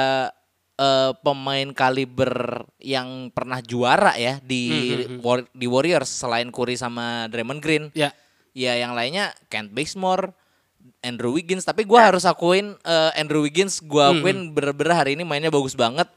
[0.75, 4.63] eh, pemain kaliber yang pernah juara ya di
[5.07, 5.23] Mhm.
[5.23, 7.85] War- di Warriors selain Curry sama Draymond Green.
[7.95, 8.11] Ya.
[8.51, 10.35] Ya yang lainnya Kent Bazemore,
[11.01, 11.63] Andrew Wiggins.
[11.63, 16.11] Tapi gua harus akuin eh, Andrew Wiggins gua akuin bener-bener hari ini mainnya bagus banget.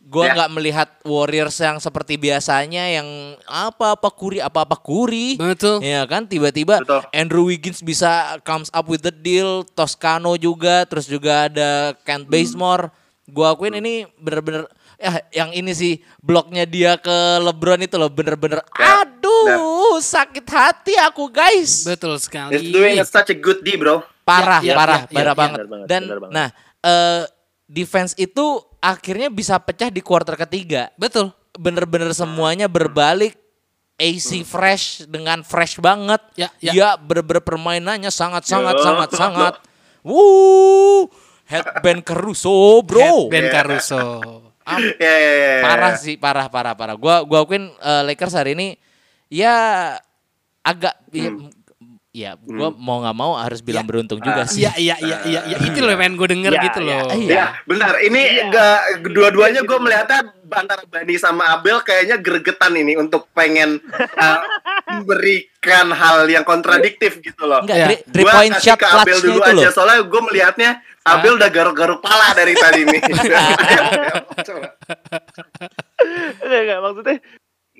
[0.00, 0.34] Gua Ya.
[0.34, 3.06] nggak melihat Warriors yang seperti biasanya yang
[3.44, 5.36] apa-apa Curry apa-apa Curry.
[5.36, 5.78] Betul.
[5.80, 7.04] Ya kan tiba-tiba Betul.
[7.10, 12.90] Andrew Wiggins bisa comes up with the deal, Toscano juga, terus juga ada Kent Bazemore.
[13.24, 18.60] Gua akuin ini bener-bener ya yang ini sih bloknya dia ke LeBron itu loh bener-bener
[18.74, 21.86] Ya, aduh sakit hati aku guys.
[21.86, 22.58] Betul sekali.
[22.58, 25.38] It's doing such a good D bro Parah, Ya, ya, parah, ya, ya, parah ya,
[25.38, 25.56] banget.
[25.56, 26.30] benar banget, Dan banget.
[26.30, 26.48] nah,
[26.82, 27.22] eh
[27.64, 30.88] defense itu akhirnya bisa pecah di kuarter ketiga.
[30.96, 31.30] Betul.
[31.54, 33.36] Bener-bener semuanya berbalik.
[34.00, 36.24] AC fresh dengan fresh banget.
[36.32, 36.72] Ya, ya.
[36.72, 38.84] Dia bener-bener permainannya sangat sangat Ya.
[38.84, 39.54] sangat sangat.
[40.08, 41.04] Wuh,
[41.44, 43.28] headband Caruso, bro.
[43.28, 43.60] Ben Ya.
[43.60, 44.00] Caruso.
[44.70, 46.96] Am- ya ya ya parah sih, parah parah parah.
[46.96, 48.80] Gua gua akuin eh, Lakers hari ini
[49.28, 49.52] ya
[50.64, 51.32] agak ya,
[52.10, 54.66] ya gua mau nggak mau harus bilang beruntung juga sih.
[54.66, 55.56] Iya, iya, iya, iya, iya.
[55.62, 57.06] Itu loh yang pengen gue denger Ya, gitu ya, loh.
[57.14, 57.30] iya.
[57.30, 57.92] Ya, benar.
[57.98, 60.20] Ini enggak dua-duanya gue melihatnya
[60.50, 64.38] antara Bani sama Abel kayaknya gregetan ini untuk pengen uh,
[64.90, 67.62] memberikan hal yang kontradiktif gitu loh.
[67.62, 67.86] Enggak, Ya.
[68.04, 69.72] three, Gua point kasih shot ke Abel dulu itu aja loh.
[69.72, 70.70] soalnya gue melihatnya
[71.00, 73.00] Abel udah garuk-garuk pala dari tadi nih.
[74.46, 74.66] Coba.
[76.42, 77.20] Enggak, enggak, maksudnya ya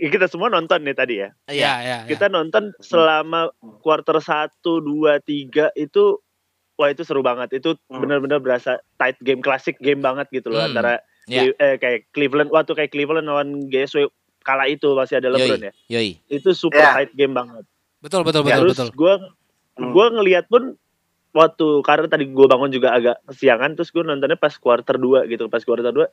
[0.03, 1.29] kita semua nonton nih tadi ya.
[1.45, 1.73] Iya, Iya.
[1.83, 1.99] iya.
[2.07, 4.49] Kita nonton selama quarter 1,
[4.81, 6.17] 2, 3 itu
[6.75, 7.53] wah itu seru banget.
[7.53, 8.01] Itu Hmm.
[8.01, 10.73] benar-benar berasa tight game, klasik game banget gitu loh Hmm.
[10.73, 11.45] antara Ya.
[11.45, 14.09] Cle- eh, kayak Cleveland waktu kayak Cleveland lawan GSW
[14.41, 15.73] kala itu masih ada LeBron ya.
[15.87, 16.17] Yoi.
[16.27, 16.97] Itu super Ya.
[16.97, 17.69] tight game banget.
[18.01, 18.91] Betul, betul, betul, terus betul.
[18.97, 19.15] gue
[19.77, 19.93] Hmm.
[19.93, 20.75] gue ngelihat pun
[21.31, 25.47] waktu karena tadi gue bangun juga agak kesiangan terus gue nontonnya pas quarter 2 gitu
[25.47, 26.09] pas quarter 2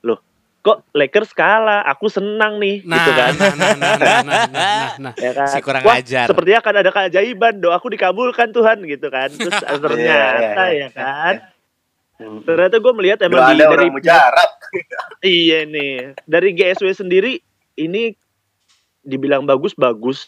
[0.00, 0.22] loh
[0.64, 4.88] kok Lakers kalah aku senang nih Nah, gitu kan nah, nah, nah, nah, nah, nah,
[4.96, 5.12] nah.
[5.24, 6.24] ya kan Si kurang Wah, ajar.
[6.24, 9.52] sepertinya akan ada keajaiban doaku dikabulkan Tuhan gitu kan terus
[9.84, 11.34] ternyata Iya, iya, ya kan
[12.40, 14.50] ternyata gue melihat emang Doa di, ada dari orang mujarab.
[15.36, 15.92] iya nih
[16.24, 17.36] dari GSW sendiri
[17.76, 18.16] ini
[19.00, 20.26] dibilang bagus bagus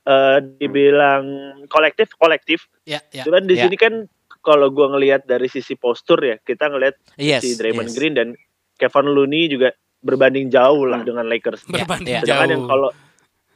[0.00, 1.22] Eh, dibilang
[1.68, 3.28] kolektif kolektif Ya, ya.
[3.28, 3.68] Cuman di Ya.
[3.68, 4.08] sini kan
[4.40, 7.44] kalau gua ngelihat dari sisi postur ya, kita ngelihat Yes.
[7.44, 7.94] si Draymond yes.
[7.94, 8.28] Green dan
[8.80, 9.68] Kevin Looney juga
[10.00, 11.68] berbanding jauh lah dengan Lakers.
[11.68, 12.20] Berbanding ya.
[12.22, 12.54] Sedangkan jauh.
[12.54, 12.90] yang kalau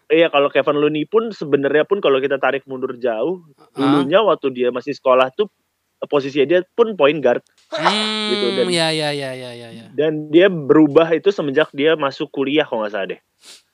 [0.05, 3.41] Iya kalau Kevin Looney pun sebenarnya pun kalau kita tarik mundur jauh,
[3.73, 5.49] dulunya waktu dia masih sekolah tuh
[6.05, 9.87] posisinya dia pun point guard Hmm, gitu, dan- ya, ya, ya, ya, ya, ya.
[9.91, 13.21] dan dia berubah itu semenjak dia masuk kuliah kalau nggak salah deh.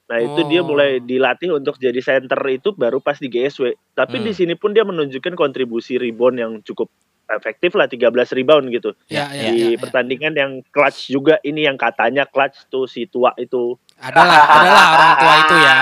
[0.07, 0.67] Nah itu dia Oh.
[0.67, 3.67] mulai dilatih untuk jadi center itu baru pas di GSW.
[3.91, 4.25] Tapi Hmm.
[4.25, 6.87] di sini pun dia menunjukkan kontribusi rebound yang cukup
[7.31, 8.91] efektif lah 13 rebound gitu.
[9.07, 9.77] Ya, ya, di ya, ya.
[9.79, 13.73] pertandingan yang clutch juga ini yang katanya clutch tuh si tua itu.
[13.97, 15.75] Adalah, adalah orang tua itu ya.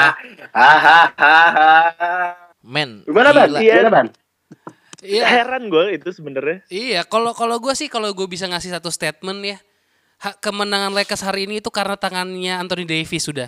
[2.64, 3.02] Men.
[3.04, 3.48] Gimana ban?
[3.56, 3.74] Iya.
[3.78, 4.06] Gimana ban?
[4.98, 6.58] Iya, Heran gue itu sebenarnya.
[6.68, 7.00] iya.
[7.02, 9.56] Kalau kalau gue sih kalau gue bisa ngasih satu statement ya,
[10.18, 13.46] ha- kemenangan Lakers hari ini itu karena tangannya Anthony Davis sudah.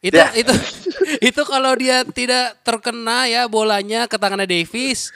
[0.00, 0.32] Itu Ya.
[0.32, 0.48] itu
[1.28, 5.12] itu kalau dia tidak terkena ya bolanya ke tangannya Davis,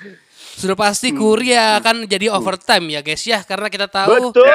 [0.55, 1.19] sudah pasti Hmm.
[1.19, 4.47] Curry akan jadi overtime ya guys ya karena kita tahu Betul.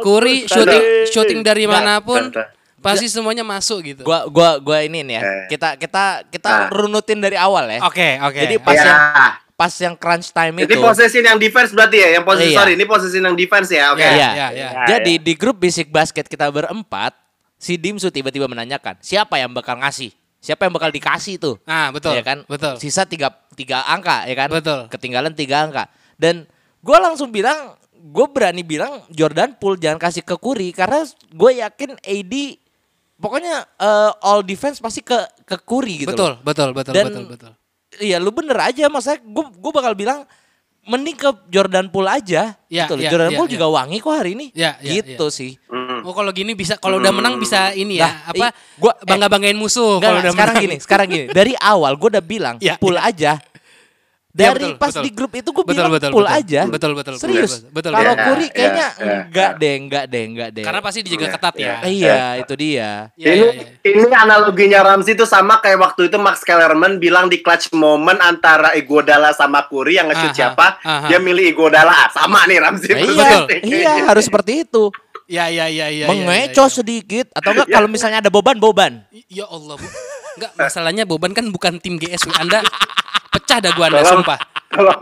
[0.00, 0.50] Curry sekali.
[0.50, 2.32] shooting shooting dari mana pun
[2.78, 4.02] pasti semuanya masuk gitu.
[4.02, 5.22] Gua gua gua ini nih ya.
[5.22, 5.44] Eh.
[5.48, 6.68] Kita kita kita Ah.
[6.68, 7.80] runutin dari awal ya.
[7.84, 8.36] Oke, oke.
[8.38, 8.84] Jadi pas Ya.
[8.84, 9.00] yang
[9.54, 10.82] pas yang crunch time Ini itu.
[10.82, 12.58] posisi yang defense berarti ya, yang posisi Iya.
[12.58, 14.02] sorry, ini posisi yang defense ya, oke.
[14.02, 14.28] Ya, Iya.
[14.28, 14.50] ya, ya.
[14.50, 17.14] Ya, Jadi di grup Basic Basket kita berempat,
[17.54, 20.10] si Dimsu tiba-tiba menanyakan, siapa yang bakal ngasih?
[20.44, 21.56] Siapa yang bakal dikasih tuh?
[21.64, 22.12] Nah, betul.
[22.12, 22.44] ya kan?
[22.44, 22.76] Betul.
[22.76, 24.48] Sisa tiga, tiga angka, ya kan?
[24.52, 24.92] Betul.
[24.92, 25.88] Ketinggalan tiga angka.
[26.20, 26.44] Dan
[26.84, 31.00] gue langsung bilang, gue berani bilang Jordan Poole jangan kasih ke Curry karena
[31.32, 32.34] gue yakin AD
[33.16, 36.12] pokoknya eh, all defense pasti ke ke Curry gitu.
[36.12, 36.44] betul, loh.
[36.44, 37.52] betul, betul, Dan- betul, betul.
[37.94, 40.26] Iya, lu bener aja, maksudnya gue gue bakal bilang
[40.84, 43.02] mending ke Jordan Poole aja Ya, gitu loh.
[43.06, 43.54] ya, Jordan ya, Poole ya.
[43.56, 44.46] juga wangi kok hari ini.
[44.52, 45.56] Ya, ya, gitu sih.
[45.64, 45.83] Hmm.
[46.04, 49.04] Oh kalau gini bisa kalau udah menang bisa ini ya Nah, apa i- gua- eh,
[49.04, 50.64] bangga banggain musuh Enggak, kalau udah sekarang menang.
[50.68, 51.24] gini, sekarang gini.
[51.30, 53.02] Dari awal gue udah bilang Ya, pool ya.
[53.02, 53.32] aja.
[54.34, 55.02] Ya, Dari betul, pas betul.
[55.06, 56.34] di grup itu gue Betul, bilang betul, pool betul.
[56.36, 56.60] aja.
[56.66, 57.62] Betul, betul, Serius.
[57.62, 58.26] betul, betul, Kalau betul.
[58.26, 59.14] Kuri Ya, kayaknya ya, ya.
[59.22, 60.64] enggak deh, enggak deh, enggak deh.
[60.66, 61.62] Karena pasti dijaga Ya, ketat ya.
[61.62, 61.76] ya.
[61.86, 62.90] iya, itu dia.
[63.14, 63.66] Iya, ini, iya, iya.
[63.86, 68.74] ini analoginya Ramsey itu sama kayak waktu itu Max Kellerman bilang di clutch moment antara
[68.74, 71.06] Iguodala sama Curry yang nge-shoot Aha, siapa, aha.
[71.06, 71.94] dia milih Iguodala.
[71.94, 72.90] Ah, Sama nih Ramsey.
[72.90, 74.90] Nah, iya, iya harus seperti itu.
[75.24, 76.06] Iya, iya, iya, iya.
[76.06, 78.56] Mengecoh iya, sedikit atau enggak kalau misalnya ada beban.
[79.08, 79.42] iya.
[79.42, 79.86] Ya Allah, Bu.
[80.34, 82.34] Enggak, masalahnya Boban kan bukan tim GSW.
[82.34, 82.60] Anda
[83.30, 84.12] pecah dah gua Anda, Tolong.
[84.20, 84.38] sumpah.
[84.68, 84.94] Kalau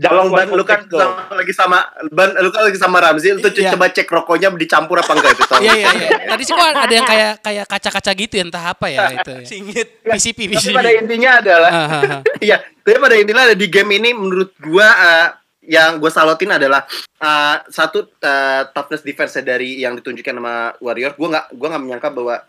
[0.00, 1.78] Jalong ban lu kan sama, lagi sama
[2.08, 3.74] ban lu kan lagi sama Ramzi lu tuh Iya.
[3.76, 5.66] coba cek rokoknya dicampur apa enggak itu tolong.
[5.66, 6.08] Iya, iya, iya.
[6.24, 9.32] Tadi sih kok ada yang kayak kayak kaca-kaca gitu ya, entah apa ya itu.
[9.34, 9.44] Ya.
[9.44, 9.88] Singit.
[10.00, 10.72] PCP, Tapi PCP.
[10.72, 12.20] pada intinya adalah Ah, ah, ah.
[12.48, 15.26] Iya, tapi pada intinya ada di game ini menurut gua eh,
[15.70, 16.82] yang gue salotin adalah
[17.16, 21.14] eh, satu eh, toughness defense dari yang ditunjukkan sama Warriors.
[21.14, 22.42] Gua nggak gua nggak menyangka bahwa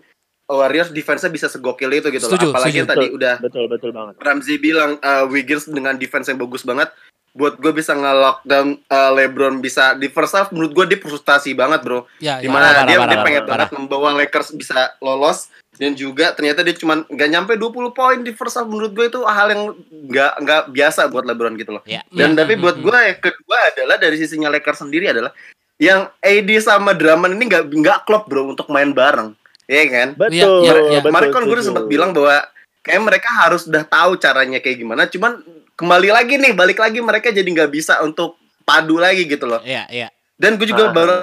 [0.52, 2.34] Warriors defense-nya bisa segokil itu gitu loh.
[2.34, 2.98] Setuju, Apalagi yang setuju.
[3.00, 4.14] tadi udah betul betul banget.
[4.18, 6.90] Ramzi bilang eh, Wiggins dengan defense yang bagus banget
[7.32, 11.80] buat gue bisa nge-lockdown eh, LeBron bisa di first half menurut gue dia frustasi banget
[11.80, 12.44] bro Ya, ya.
[12.44, 13.48] di mana parah, dia, parah, dia parah, pengen parah.
[13.48, 15.48] banget membawa Lakers bisa lolos
[15.82, 19.18] dan juga ternyata dia cuma nggak nyampe 20 poin di first half menurut gue itu
[19.26, 22.06] hal yang nggak nggak biasa buat LeBron gitu loh Ya.
[22.14, 25.34] dan Ya, tapi buat mm, gue yang kedua adalah dari sisinya Lakers sendiri adalah
[25.82, 29.34] yang AD sama Drummond ini nggak nggak klop bro untuk main bareng
[29.72, 30.36] Iya kan Betul.
[30.36, 31.00] Iya, iya, iya.
[31.00, 32.44] betul, Kemarin kan gue sempat bilang bahwa
[32.84, 35.08] kayak mereka harus udah tahu caranya kayak gimana.
[35.08, 35.40] Cuman
[35.80, 38.36] kembali lagi nih, balik lagi mereka jadi nggak bisa untuk
[38.68, 39.62] padu lagi gitu loh.
[39.64, 40.08] Iya, iya.
[40.42, 40.94] Dan gue juga Ah.
[40.94, 41.14] baru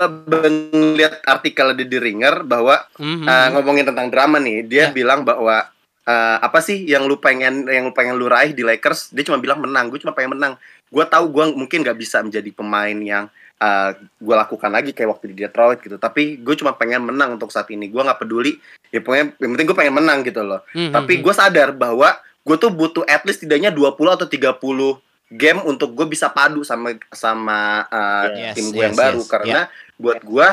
[0.70, 3.26] melihat artikel di The Ringer bahwa Mhm.
[3.26, 4.94] uh, ngomongin tentang drama nih, dia Ya.
[4.94, 5.66] bilang bahwa
[6.06, 9.10] uh, apa sih yang lu pengen yang lu pengen lu raih di Lakers?
[9.10, 9.90] Dia cuma bilang menang.
[9.90, 10.54] Gue cuma pengen menang.
[10.88, 13.26] Gue tahu gue mungkin nggak bisa menjadi pemain yang
[13.58, 15.98] uh, gue lakukan lagi kayak waktu di Detroit gitu.
[15.98, 17.90] Tapi gue cuma pengen menang untuk saat ini.
[17.90, 18.54] Gue nggak peduli.
[18.88, 20.62] Ya pokoknya yang penting gue pengen menang gitu loh.
[20.70, 20.94] Mhm.
[20.94, 25.92] Tapi gue sadar bahwa gue tuh butuh at least tidaknya 20 atau 30 game untuk
[25.92, 29.28] gue bisa padu sama sama uh, Yes, tim gue yes, yang baru yes.
[29.28, 29.60] karena
[30.00, 30.48] buat gue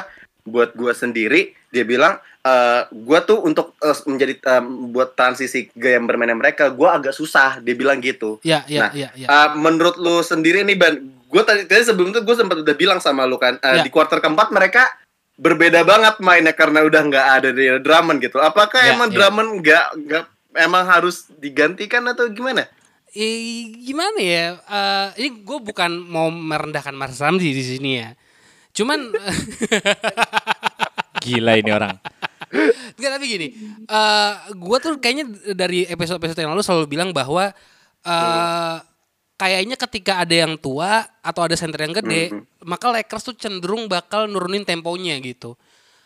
[0.45, 5.97] buat gue sendiri dia bilang eh gue tuh untuk eh, menjadi eh, buat transisi gaya
[5.97, 9.27] bermainnya mereka gue agak susah dia bilang gitu Ya, ya, Nah, ya, ya.
[9.27, 10.93] Eh, menurut lu sendiri nih ban
[11.25, 13.83] gue tadi, tadi sebelum itu gue sempat udah bilang sama lu kan eh, Ya.
[13.83, 14.85] di quarter keempat mereka
[15.35, 19.15] berbeda banget mainnya karena udah nggak ada di Drummond gitu apakah Ya, emang ya.
[19.25, 20.23] Drummond nggak nggak
[20.61, 22.69] emang harus digantikan atau gimana
[23.15, 24.59] Eh, gimana ya?
[24.59, 28.11] Eh, ini gue bukan mau merendahkan Mas Ramzi di sini ya.
[28.75, 29.07] Cuman
[31.23, 31.95] Gila ini orang.
[32.95, 33.47] Enggak tapi gini,
[33.87, 35.25] eh gue tuh kayaknya
[35.57, 37.51] dari episode-episode yang lalu selalu bilang bahwa
[38.05, 38.77] eh
[39.35, 42.31] kayaknya ketika ada yang tua atau ada center yang gede,
[42.63, 45.59] maka Lakers tuh cenderung bakal nurunin temponya gitu.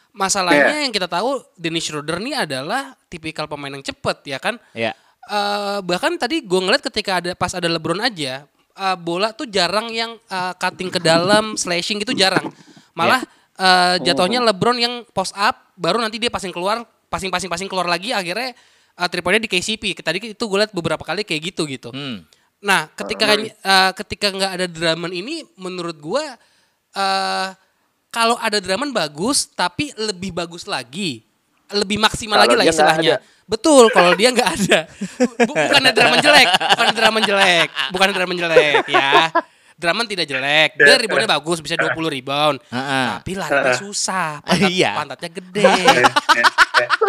[0.10, 4.58] Masalahnya yang kita tahu Dennis Schroeder nih adalah tipikal pemain yang cepet ya kan.
[4.74, 4.98] Iya.
[5.30, 9.94] Eh, bahkan tadi gue ngeliat ketika ada pas ada LeBron aja eh, bola tuh jarang
[9.94, 12.50] yang eh, cutting ke dalam slashing gitu jarang
[12.98, 13.22] malah
[13.54, 16.82] eh, jatuhnya LeBron yang post up baru nanti dia passing keluar
[17.14, 18.58] passing passing passing keluar lagi akhirnya
[19.00, 22.26] uh, three point-nya di KCP tadi itu gue liat beberapa kali kayak gitu gitu Hmm.
[22.60, 26.36] Nah, ketika eh, ketika nggak ada Drummond ini, menurut gua
[26.92, 27.50] eh
[28.12, 31.24] kalau ada Drummond bagus, tapi lebih bagus lagi,
[31.72, 33.16] lebih maksimal lagi lah istilahnya.
[33.16, 33.39] ada.
[33.50, 34.80] Betul, kalau dia nggak ada,
[35.42, 39.14] Bu- bukan Drummond jelek, bukan Drummond jelek, bukan Drummond jelek ya.
[39.74, 42.60] Drummond tidak jelek, dia reboundnya bagus, bisa 20 rebound.
[42.68, 43.08] Heeh.
[43.16, 44.92] Tapi larinya susah, pantat, Iya.
[44.94, 45.64] pantatnya gede.
[45.64, 45.72] ya,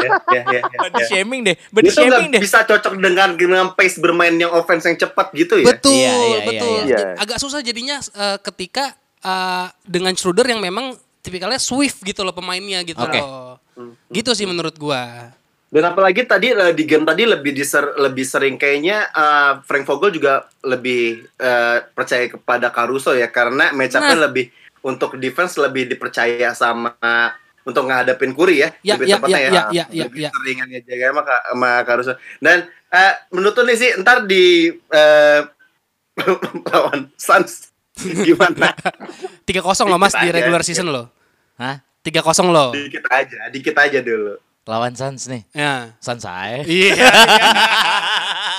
[0.01, 1.07] ya, ya, ya, Body ya.
[1.07, 2.41] shaming deh, body shaming deh.
[2.41, 5.67] bisa cocok dengan dengan pace bermain yang offense yang cepat gitu ya.
[5.67, 6.77] Betul, Iya, iya, iya, betul.
[6.87, 6.97] iya.
[6.97, 12.33] Jadi Agak susah jadinya eh, ketika eh, dengan Schroeder yang memang tipikalnya swift gitu loh
[12.33, 13.19] pemainnya gitu Oke.
[13.19, 13.59] loh.
[14.09, 15.35] Gitu sih menurut gua.
[15.71, 20.11] Dan apalagi tadi eh, di game tadi lebih diser, lebih sering kayaknya eh, Frank Vogel
[20.11, 24.27] juga lebih eh, percaya kepada Caruso ya karena match up-nya Nah.
[24.27, 24.51] lebih
[24.83, 26.91] untuk defense lebih dipercaya sama
[27.63, 30.31] untuk ngadepin Curry ya, Ya, lebih ya, tepatnya ya, ya, ya, ya, ya, lebih ya.
[30.33, 32.13] seringan ya jaga sama, sama Caruso.
[32.43, 32.59] Dan
[32.91, 35.41] eh, menurut nih sih ntar di eh,
[36.75, 37.71] lawan Suns
[38.27, 38.75] gimana?
[39.47, 40.73] 3-0 loh Mas di aja, regular dikit.
[40.75, 41.07] season loh.
[41.61, 41.79] Hah?
[42.03, 42.75] 3-0 loh.
[42.75, 44.35] dikit aja, dikit aja dulu.
[44.71, 45.43] Lawan Suns nih.
[45.51, 45.99] Ya.
[45.99, 46.63] Suns saya.
[46.71, 47.11] Iya.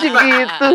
[0.03, 0.67] Sih gitu.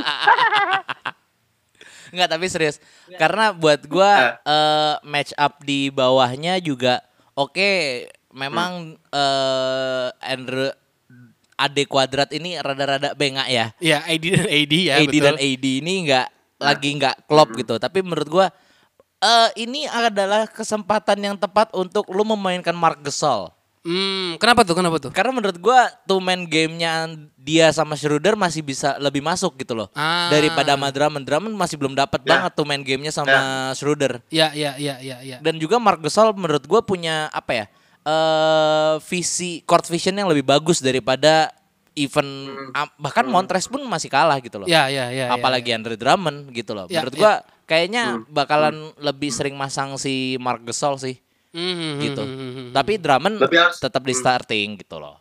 [2.17, 2.81] Enggak, tapi serius.
[3.21, 7.05] Karena buat gua eh, match up di bawahnya juga
[7.37, 10.73] oke, memang eh Andrew
[11.57, 13.73] Ade kuadrat ini rada-rada bengak ya.
[13.81, 15.25] Iya, AD dan AD ya, AD betul.
[15.25, 16.27] dan AD ini nggak
[16.61, 17.77] lagi nggak klop gitu.
[17.77, 18.47] Tapi menurut gua
[19.21, 23.56] eh ini adalah kesempatan yang tepat untuk lu memainkan Mark Gasol.
[23.87, 24.75] Hmm, kenapa tuh?
[24.75, 25.15] Kenapa tuh?
[25.15, 27.07] Karena menurut gua two man gamenya
[27.39, 29.87] dia sama Schroeder masih bisa lebih masuk gitu loh.
[29.95, 30.27] Ah.
[30.27, 31.23] Daripada sama Drummond.
[31.23, 32.35] Drummond masih belum dapat Ya.
[32.35, 34.19] banget two man gamenya sama Schroeder.
[34.27, 35.39] Ya, ya, ya, ya, ya.
[35.39, 37.67] Dan juga Mark Gasol menurut gua punya apa ya?
[38.07, 41.51] eh visi court vision yang lebih bagus daripada
[41.99, 42.27] even
[42.71, 44.67] ah, bahkan Montrez pun masih kalah gitu loh.
[44.71, 45.27] Ya, ya, ya.
[45.27, 46.87] ya, Apalagi Andre Drummond gitu loh.
[46.87, 47.21] Ya, Menurut ya.
[47.23, 47.33] gua
[47.67, 51.19] kayaknya bakalan lebih sering masang si Mark Gasol sih
[51.57, 52.21] Hmm, gitu.
[52.21, 52.69] hmm, hmm, hmm.
[52.71, 55.17] Tapi Drummond harus- tetap di starting gitu loh.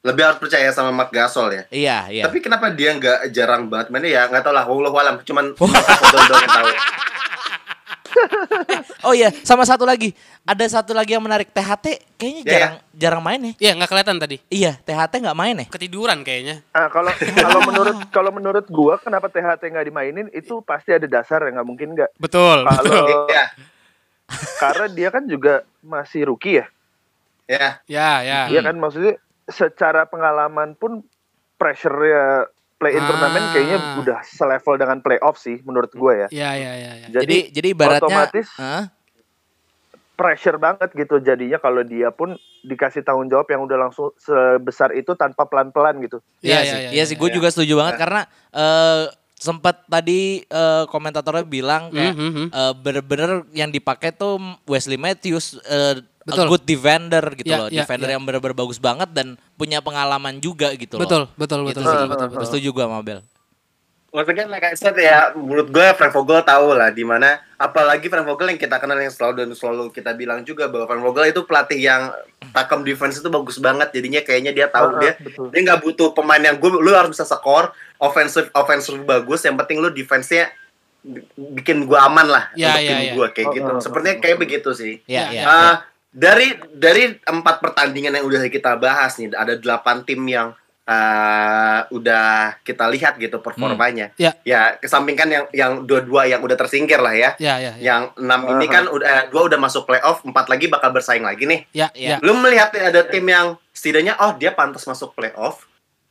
[0.00, 1.62] Lebih harus percaya sama Mark Gasol ya.
[1.66, 2.22] Iya, iya.
[2.22, 4.62] Tapi kenapa dia nggak jarang banget mainnya ya nggak tahu lah.
[4.62, 5.18] Wallahu alam.
[5.20, 5.74] Cuman doang
[6.38, 6.70] yang tahu.
[9.04, 10.16] Oh iya, sama satu lagi.
[10.42, 11.52] Ada satu lagi yang menarik.
[11.52, 13.52] THT kayaknya Ya, jarang jarang main ya.
[13.60, 14.36] Iya, nggak kelihatan tadi.
[14.48, 15.66] Iya, THT nggak main ya.
[15.68, 16.64] Ketiduran kayaknya.
[16.72, 17.12] Ah, kalau
[17.44, 21.68] kalau menurut kalau menurut gua kenapa THT nggak dimainin itu pasti ada dasar ya nggak
[21.68, 22.10] mungkin nggak.
[22.16, 23.52] Betul, Kalau Iya.
[24.58, 26.66] Karena dia kan juga masih rookie ya.
[27.46, 27.68] Ya.
[27.86, 28.40] Ya, ya.
[28.50, 29.14] Iya kan maksudnya
[29.46, 31.06] secara pengalaman pun
[31.56, 32.24] pressure ya
[32.76, 33.08] play in Ah.
[33.08, 36.28] turnamen kayaknya udah selevel dengan playoff sih menurut gua ya.
[36.28, 37.08] Ya, ya, ya, ya.
[37.08, 38.90] Jadi jadi ibaratnya otomatis Hah?
[40.16, 42.34] pressure banget gitu jadinya kalau dia pun
[42.64, 46.18] dikasih tanggung jawab yang udah langsung sebesar itu tanpa pelan-pelan gitu.
[46.40, 47.16] Iya Iya, sih, iya, iya iya, sih.
[47.20, 49.04] Gue juga setuju banget karena eh
[49.36, 52.46] sempat tadi eh, komentatornya bilang kayak Mhm, mhm.
[52.50, 56.50] eh, bener-bener yang dipakai tuh Wesley Matthews a Betul.
[56.50, 58.18] good defender gitu Ya, loh, ya, defender ya.
[58.18, 61.06] yang bener-bener bagus banget dan punya pengalaman juga gitu loh.
[61.06, 62.46] Betul, betul, Gitu betul, betul, betul, betul.
[62.50, 63.20] Setuju gue sama Bel.
[64.16, 68.24] Maksudnya like I said ya, menurut gue Frank Vogel tahu lah di mana apalagi Frank
[68.24, 71.44] Vogel yang kita kenal yang selalu dan selalu kita bilang juga bahwa Frank Vogel itu
[71.44, 72.08] pelatih yang
[72.48, 75.52] takem defense itu bagus banget jadinya kayaknya dia tahu Ah, dia betul.
[75.52, 79.84] dia nggak butuh pemain yang gue lu harus bisa skor offensive offensive bagus yang penting
[79.84, 80.48] lu defense-nya
[81.36, 83.12] bikin gue aman lah Ya, untuk ya, tim ya.
[83.14, 84.40] gue kayak Oh, gitu oh, sepertinya oh, kayak oh.
[84.40, 85.42] begitu sih Iya, Ya, iya.
[85.42, 85.44] ya.
[85.44, 85.74] Ah,
[86.08, 92.56] dari dari empat pertandingan yang udah kita bahas nih ada delapan tim yang ah, udah
[92.62, 94.14] kita lihat gitu performanya.
[94.16, 94.38] Ya.
[94.46, 97.34] Ya, kesampingkan yang yang dua-dua yang udah tersingkir lah ya.
[97.42, 97.82] Ya, ya, ya.
[97.82, 101.44] Yang enam ini kan udah eh, dua udah masuk playoff, empat lagi bakal bersaing lagi
[101.44, 101.60] nih.
[101.74, 102.16] Ya, Ya.
[102.16, 102.18] ya.
[102.22, 105.66] Lu melihat ada tim yang setidaknya oh dia pantas masuk playoff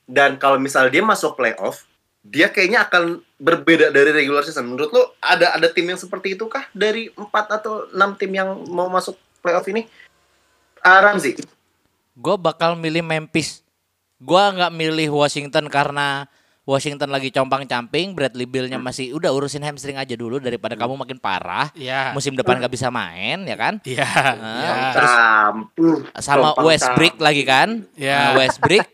[0.06, 1.88] dan kalau misal dia masuk playoff
[2.26, 4.66] dia kayaknya akan berbeda dari regular season.
[4.66, 8.50] Menurut lu ada ada tim yang seperti itu kah dari empat atau enam tim yang
[8.70, 9.14] mau masuk
[9.46, 9.86] playoff ini?
[10.82, 11.38] Ah, Ramzi.
[12.18, 13.65] Gue bakal milih Memphis.
[14.20, 16.28] Gue nggak milih Washington karena
[16.66, 21.70] Washington lagi compang-camping, Bradley Beal-nya masih udah urusin hamstring aja dulu daripada kamu makin parah.
[21.78, 22.10] Ya.
[22.18, 23.78] Musim depan nggak bisa main ya kan?
[23.86, 24.02] Ya.
[24.02, 24.74] Ah, ya.
[24.98, 25.96] terus Campur.
[26.26, 27.86] sama Westbrook lagi kan?
[27.94, 28.34] Ya.
[28.34, 28.90] Nah, Westbrook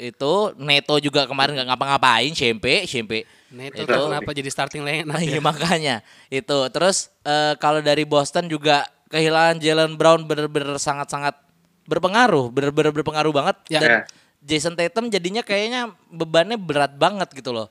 [0.00, 3.28] itu Neto juga kemarin nggak ngapa-ngapain, Shempe, Shempe.
[3.52, 3.92] Neto Itu.
[3.92, 5.04] tuh kenapa jadi starting line?
[5.04, 6.00] Nah, iya makanya
[6.32, 6.58] itu.
[6.72, 11.36] Terus eh, kalau dari Boston juga kehilangan Jalen Brown bener-bener sangat-sangat
[11.84, 13.56] berpengaruh, bener-bener berpengaruh banget.
[13.68, 13.80] Ya.
[13.84, 14.00] Dan Ya.
[14.40, 17.68] Jason Tatum jadinya kayaknya bebannya berat banget gitu loh.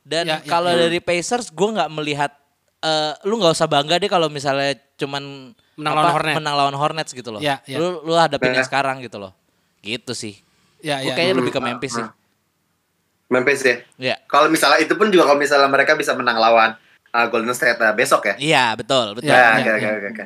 [0.00, 0.86] Dan Ya, ya, kalau ya.
[0.86, 2.30] dari Pacers, gue nggak melihat,
[2.78, 6.36] eh, lu nggak usah bangga deh kalau misalnya cuman Menang lawan Hornets.
[6.38, 7.40] menang lawan Hornets gitu loh.
[7.42, 7.76] Ya, ya.
[7.76, 8.68] Lu lu hadapin yang Ya.
[8.70, 9.34] sekarang gitu loh.
[9.82, 10.38] Gitu sih.
[10.78, 11.14] Ya, Gue ya.
[11.14, 11.40] kayaknya Hmm.
[11.42, 12.06] lebih ke Memphis sih.
[13.26, 13.76] Memphis ya.
[13.98, 14.16] Ya.
[14.24, 16.78] Kalau misalnya itu pun juga kalau misalnya mereka bisa menang lawan
[17.10, 18.34] ah, Golden State ah, besok ya.
[18.38, 19.26] Iya betul betul.
[19.26, 19.90] Ya, ya, oke, ya.
[20.06, 20.24] oke,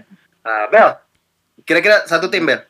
[0.69, 0.89] Bel,
[1.63, 2.61] kira-kira satu tim Bel.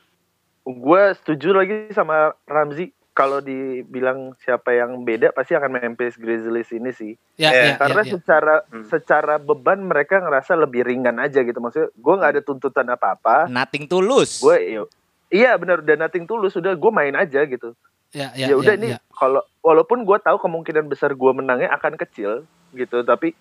[0.63, 6.89] Gue setuju lagi sama Ramzi kalau dibilang siapa yang beda pasti akan Memphis Grizzlies ini
[6.91, 7.13] sih.
[7.37, 8.13] Ya, Ya, ya, Karena ya, ya.
[8.17, 8.87] secara Hmm.
[8.87, 11.61] secara beban mereka ngerasa lebih ringan aja gitu.
[11.61, 13.45] Maksudnya gue nggak ada tuntutan apa-apa.
[13.47, 14.41] Nothing tulus.
[14.41, 14.81] Gue
[15.29, 17.77] iya benar dan nothing tulus sudah gue main aja gitu.
[18.11, 18.99] Ya, Ya, udah nih ya.
[19.13, 23.37] kalau walaupun gue tahu kemungkinan besar gue menangnya akan kecil gitu tapi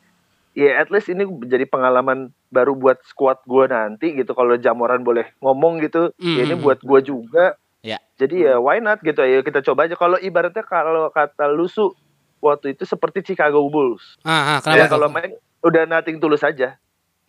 [0.52, 5.30] ya at least ini jadi pengalaman baru buat squad gue nanti gitu kalau Jamoran boleh
[5.40, 6.62] ngomong gitu ya ini Mhm.
[6.62, 7.96] buat gue juga Ya.
[8.16, 11.96] jadi ya why not gitu ayo kita coba aja kalau ibaratnya kalau kata Lusu
[12.38, 14.92] waktu itu seperti Chicago Bulls Ah, ah, ya, kenapa?
[14.92, 15.16] kalau tuh?
[15.16, 16.76] main udah nothing tulus aja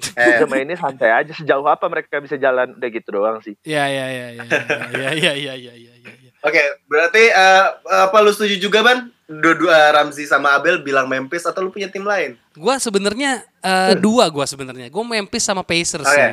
[0.01, 3.85] Eh, udah mainnya santai aja sejauh apa mereka bisa jalan udah gitu doang sih Ya,
[3.85, 6.31] ya, ya, ya, ya, ya, ya, ya, ya, ya, ya.
[6.41, 6.57] Oke,
[6.89, 7.65] berarti eh,
[8.01, 9.13] apa lu setuju juga Ban?
[9.29, 12.41] Dua-dua Ramzi sama Abel bilang Memphis atau lu punya tim lain?
[12.57, 14.89] Gua sebenarnya eh, dua gua sebenarnya.
[14.89, 16.17] Gua Memphis sama Pacers Oke.
[16.17, 16.33] sih.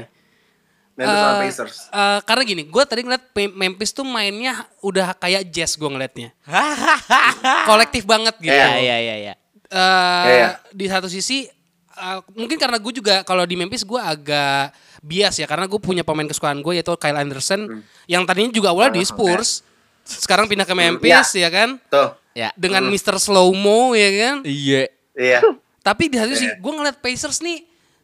[0.98, 1.76] Memphis Eh, Pacers.
[1.88, 3.24] eh, karena gini, gue tadi ngeliat
[3.54, 6.34] Memphis tuh mainnya udah kayak jazz gue ngeliatnya.
[7.70, 8.50] Kolektif banget gitu.
[8.50, 9.34] Iya iya iya iya.
[9.68, 10.48] Eh, Iya.
[10.72, 15.46] Di satu sisi, eh, mungkin karena gue juga kalau di Memphis gue agak bias ya,
[15.46, 19.62] karena gue punya pemain kesukaan gue yaitu Kyle Anderson, yang tadinya juga awalnya di Spurs,
[20.02, 22.16] sekarang pindah ke Memphis ya kan, Tuh.
[22.34, 22.50] Ya.
[22.54, 23.18] dengan Mr.
[23.18, 24.36] Slow Mo ya kan.
[24.42, 24.90] Iya.
[25.14, 25.40] Iya.
[25.80, 26.58] Tapi di satu sisi Iya.
[26.58, 27.64] gue ngeliat Pacers nih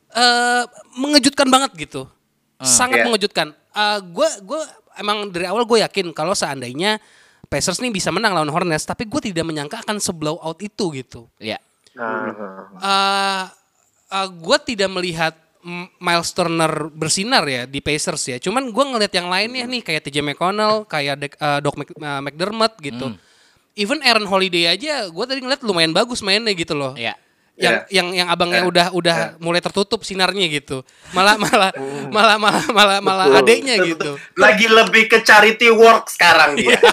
[0.09, 0.63] eh
[0.93, 2.05] mengejutkan banget gitu.
[2.63, 3.05] Sangat Iya.
[3.05, 3.47] mengejutkan.
[4.09, 4.61] Gue gue
[4.95, 6.97] emang dari awal gue yakin kalau seandainya
[7.43, 11.29] Pacers nih bisa menang lawan Hornets, tapi gue tidak menyangka akan seblow out itu gitu.
[11.37, 11.61] Ya.
[11.93, 12.33] Nah,
[12.81, 13.43] eh
[14.09, 15.33] eh, gue tidak melihat
[15.97, 18.37] Miles Turner bersinar ya di Pacers ya.
[18.37, 22.21] Cuman gue ngeliat yang lainnya nih kayak TJ McConnell, kayak Dek- eh, Doc Mc- eh,
[22.21, 23.13] McDermott gitu.
[23.73, 26.93] Even Aaron Holiday aja, gue tadi ngeliat lumayan bagus mainnya gitu loh.
[26.93, 27.15] Ya.
[27.53, 30.81] Yang yang yang abangnya udah udah mulai tertutup sinarnya gitu.
[31.11, 31.69] Malah malah
[32.15, 33.39] malah malah malah malah Betul.
[33.39, 34.11] adeknya Betul, gitu.
[34.35, 36.81] Lagi lebih ke charity work sekarang dia.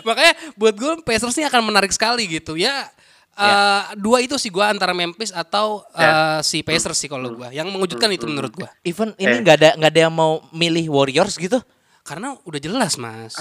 [0.00, 2.88] Makanya buat gue Pacers ini akan menarik sekali gitu ya.
[3.34, 7.48] eh, dua itu sih gue antara Memphis atau eh, si Pacers sih kalau gue.
[7.50, 8.68] Yang mengejutkan itu menurut gue.
[8.82, 9.40] Even ini Eh.
[9.40, 11.60] nggak ada nggak ada yang mau milih Warriors gitu?
[12.02, 13.36] Karena udah jelas mas.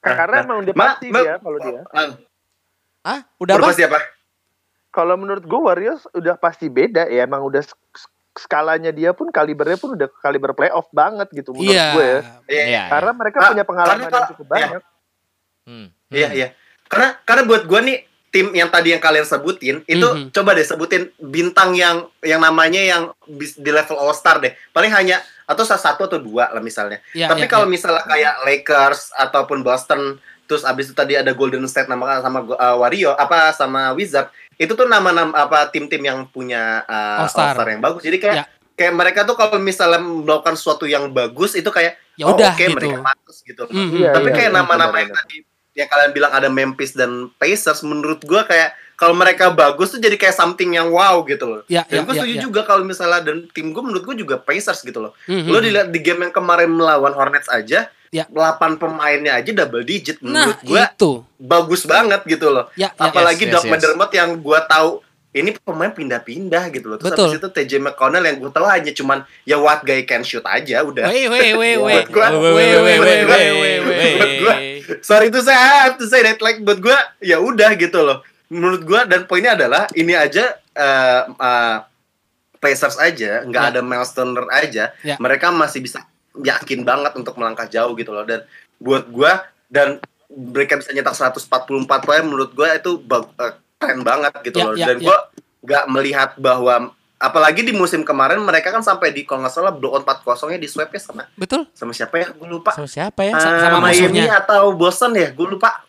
[0.00, 1.82] karena emang udah Ma- pasti ma- dia kalau dia.
[3.02, 4.00] Ah, Ah, udah Berapa apa?
[4.88, 9.28] Kalau menurut gue Warriors udah pasti beda ya emang udah sk- sk- skalanya dia pun
[9.28, 11.86] kalibernya pun udah kaliber playoff banget gitu menurut Iya.
[11.92, 12.20] gue ya.
[12.46, 12.82] Iya.
[12.88, 14.52] Karena mereka Ah, punya pengalaman yang cukup iya.
[14.52, 14.82] banyak.
[15.62, 15.86] Hmm.
[16.08, 16.48] Iya iya.
[16.86, 17.98] Karena karena buat gua nih
[18.28, 20.28] tim yang tadi yang kalian sebutin itu Mhm.
[20.30, 24.52] coba deh sebutin bintang yang yang namanya yang di level All Star deh.
[24.70, 27.00] Paling hanya atau salah satu atau dua lah misalnya.
[27.12, 27.72] Iya, Tapi iya, kalau iya.
[27.72, 30.16] misalnya kayak Lakers ataupun Boston
[30.52, 34.28] terus abis itu tadi ada Golden State nama sama uh, Warrior apa sama Wizard
[34.60, 37.56] itu tuh nama-nama apa tim-tim yang punya uh, All-Star.
[37.56, 38.04] All-Star yang bagus.
[38.04, 38.44] Jadi kayak Ya.
[38.76, 42.60] kayak mereka tuh kalau misalnya melakukan sesuatu yang bagus itu kayak Ya oh, udah oke
[42.60, 42.76] gitu.
[42.76, 43.64] mereka pantas gitu.
[43.72, 43.96] Mhm.
[43.96, 45.24] Iya, Tapi iya, kayak iya, nama-nama yang benar-benar.
[45.32, 45.36] tadi
[45.72, 50.14] yang kalian bilang ada Memphis dan Pacers menurut gua kayak kalau mereka bagus tuh jadi
[50.20, 51.62] kayak something yang wow gitu loh.
[51.66, 52.42] Ya, dan ya, gue ya, setuju ya.
[52.44, 55.16] juga kalau misalnya dan tim gue menurut gue juga Pacers gitu loh.
[55.26, 55.48] Mhm.
[55.50, 58.28] Lo dilihat di game yang kemarin melawan Hornets aja, Ya.
[58.28, 61.12] 8 pemainnya aja double digit Nah menurut gue itu.
[61.34, 62.68] bagus banget gitu loh.
[62.74, 63.08] Ya, ya.
[63.08, 63.72] Apalagi Yes, Doc yes, yes.
[63.72, 65.00] McDermott yang gua tahu
[65.32, 67.00] ini pemain pindah-pindah gitu loh.
[67.00, 67.24] Terus Betul.
[67.26, 70.84] habis itu TJ McConnell yang gue tahu hanya cuman ya what guy can shoot aja
[70.84, 71.08] udah.
[71.08, 72.04] Wait, wait, wait, wait.
[72.04, 74.60] Buat gua- Wait, wait, wait, wait, buat wait, gua- wait, wait, buat gua-
[75.00, 78.20] Sorry itu saya I have to say that like buat gue ya udah gitu loh.
[78.46, 81.76] Menurut gue dan poinnya adalah ini aja eh, eh,
[82.54, 83.70] Pacers aja nggak Ya.
[83.72, 85.16] ada Miles Turner aja Ya.
[85.16, 86.04] mereka masih bisa
[86.34, 88.44] yakin banget untuk melangkah jauh gitu loh dan
[88.78, 89.32] buat gue
[89.68, 91.68] dan mereka bisa nyetak 144
[92.00, 92.90] poin menurut gue itu
[93.36, 95.04] eh, keren banget gitu Ya, loh ya, dan ya.
[95.04, 95.16] gue
[95.62, 99.94] nggak melihat bahwa apalagi di musim kemarin mereka kan sampai di kalau nggak salah blow
[99.94, 101.68] on 4 nya di sweep ya sama Betul.
[101.70, 103.36] sama siapa ya gue lupa Sama siapa ya?
[103.36, 104.42] Eh, sama Miami musuhnya.
[104.42, 105.84] atau Boston ya gue lupa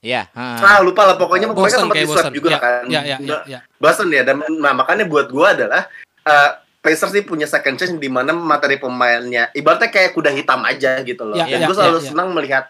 [0.00, 0.32] Ya.
[0.32, 0.56] ha.
[0.56, 3.58] ah lupa lah pokoknya mereka Boston sempat di juga Ya, kan ya, ya, ya, ya.
[3.76, 5.84] Boston ya dan nah, makanya buat gue adalah
[6.24, 11.04] eh, Pacers sih punya second chance di mana materi pemainnya ibaratnya kayak kuda hitam aja
[11.04, 11.36] gitu loh.
[11.36, 12.08] Ya, dan ya, gue selalu ya, ya.
[12.12, 12.64] senang melihat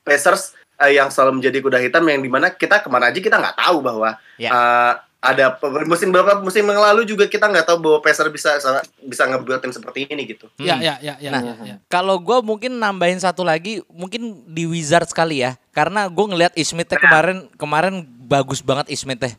[0.00, 3.36] Pacers eh, yang selalu menjadi kuda hitam yang di mana kita ke mana aja kita
[3.36, 4.48] nggak tahu bahwa Ya.
[4.48, 8.56] eh, ada musim berapa musim yang lalu juga kita nggak tahu bahwa Pacers bisa
[9.04, 10.48] bisa ngebuat tim seperti ini gitu.
[10.56, 11.76] Ya, ya, ya, ya, Nah, ya, ya.
[11.92, 16.88] Kalau gue mungkin nambahin satu lagi, mungkin di Wizards kali ya, karena gue ngelihat Ismith
[16.96, 19.34] kemarin kemarin bagus banget Ismith teh.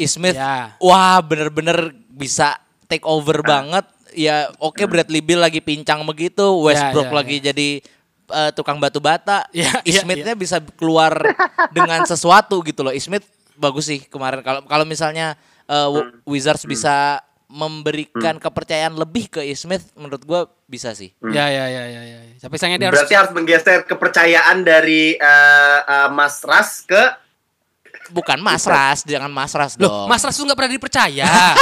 [0.00, 0.72] Ismith, Ya.
[0.80, 2.56] wah bener-bener bisa
[2.94, 3.84] take over banget.
[4.14, 7.68] Ya oke Bradley Beal lagi pincang begitu, Westbrook ya, lagi jadi
[8.30, 9.42] eh, tukang batu bata.
[9.50, 11.18] Ya, ya, Ismithnya bisa keluar
[11.74, 12.94] dengan sesuatu gitu loh.
[12.94, 13.26] Ismith
[13.58, 14.46] bagus sih kemarin.
[14.46, 15.34] Kalau kalau misalnya
[15.66, 21.14] W- Wizards bisa memberikan kepercayaan lebih ke Ismith, menurut gue bisa sih.
[21.22, 22.18] Ya, ya, ya, ya, ya.
[22.42, 27.02] Tapi sayangnya dia harus Berarti harus menggeser kepercayaan dari eh, eh, Mas Ras ke
[28.12, 29.88] Bukan Mas Ras, jangan Mas Ras dong.
[29.88, 31.24] Loh, Mas Ras tuh nggak pernah dipercaya.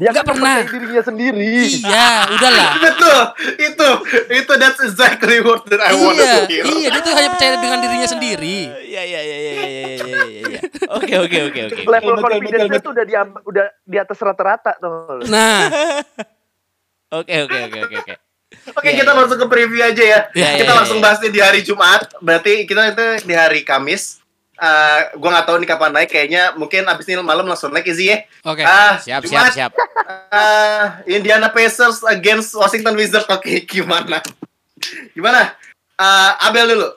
[0.00, 0.56] Dia Nggak kan pernah.
[0.64, 1.52] mempercayai dirinya sendiri.
[1.76, 2.70] iya, udahlah.
[2.88, 3.20] betul
[3.60, 3.88] itu
[4.32, 6.64] itu that's exactly what that I want iya, to hear.
[6.64, 8.58] iya, dia tuh hanya percaya dengan dirinya sendiri.
[8.80, 10.20] Iya iya iya iya iya iya iya
[10.56, 10.60] iya.
[10.96, 11.80] Oke oke oke oke.
[11.84, 15.20] Level betul, tuh udah di udah di atas rata-rata tuh.
[15.28, 15.68] Nah,
[17.10, 18.14] Oke oke oke oke oke.
[18.70, 19.18] Oke, Iya, kita iya.
[19.18, 20.20] langsung ke preview aja ya.
[20.30, 21.04] Iya, kita iya, langsung iya.
[21.06, 22.06] bahasnya di hari Jumat.
[22.22, 24.19] Berarti kita itu di hari Kamis.
[24.60, 26.12] Eh, gua nggak tahu nih kapan naik.
[26.12, 28.28] Kayaknya mungkin abis ini malam langsung naik Izzy ya.
[28.44, 28.60] oke.
[28.60, 29.72] Ah, Siap siap Jumat, siap.
[30.28, 33.24] eh, Indiana Pacers against Washington Wizards.
[33.32, 34.20] Oke, gimana?
[35.12, 35.56] Gimana?
[35.96, 36.88] Eh, Abel dulu.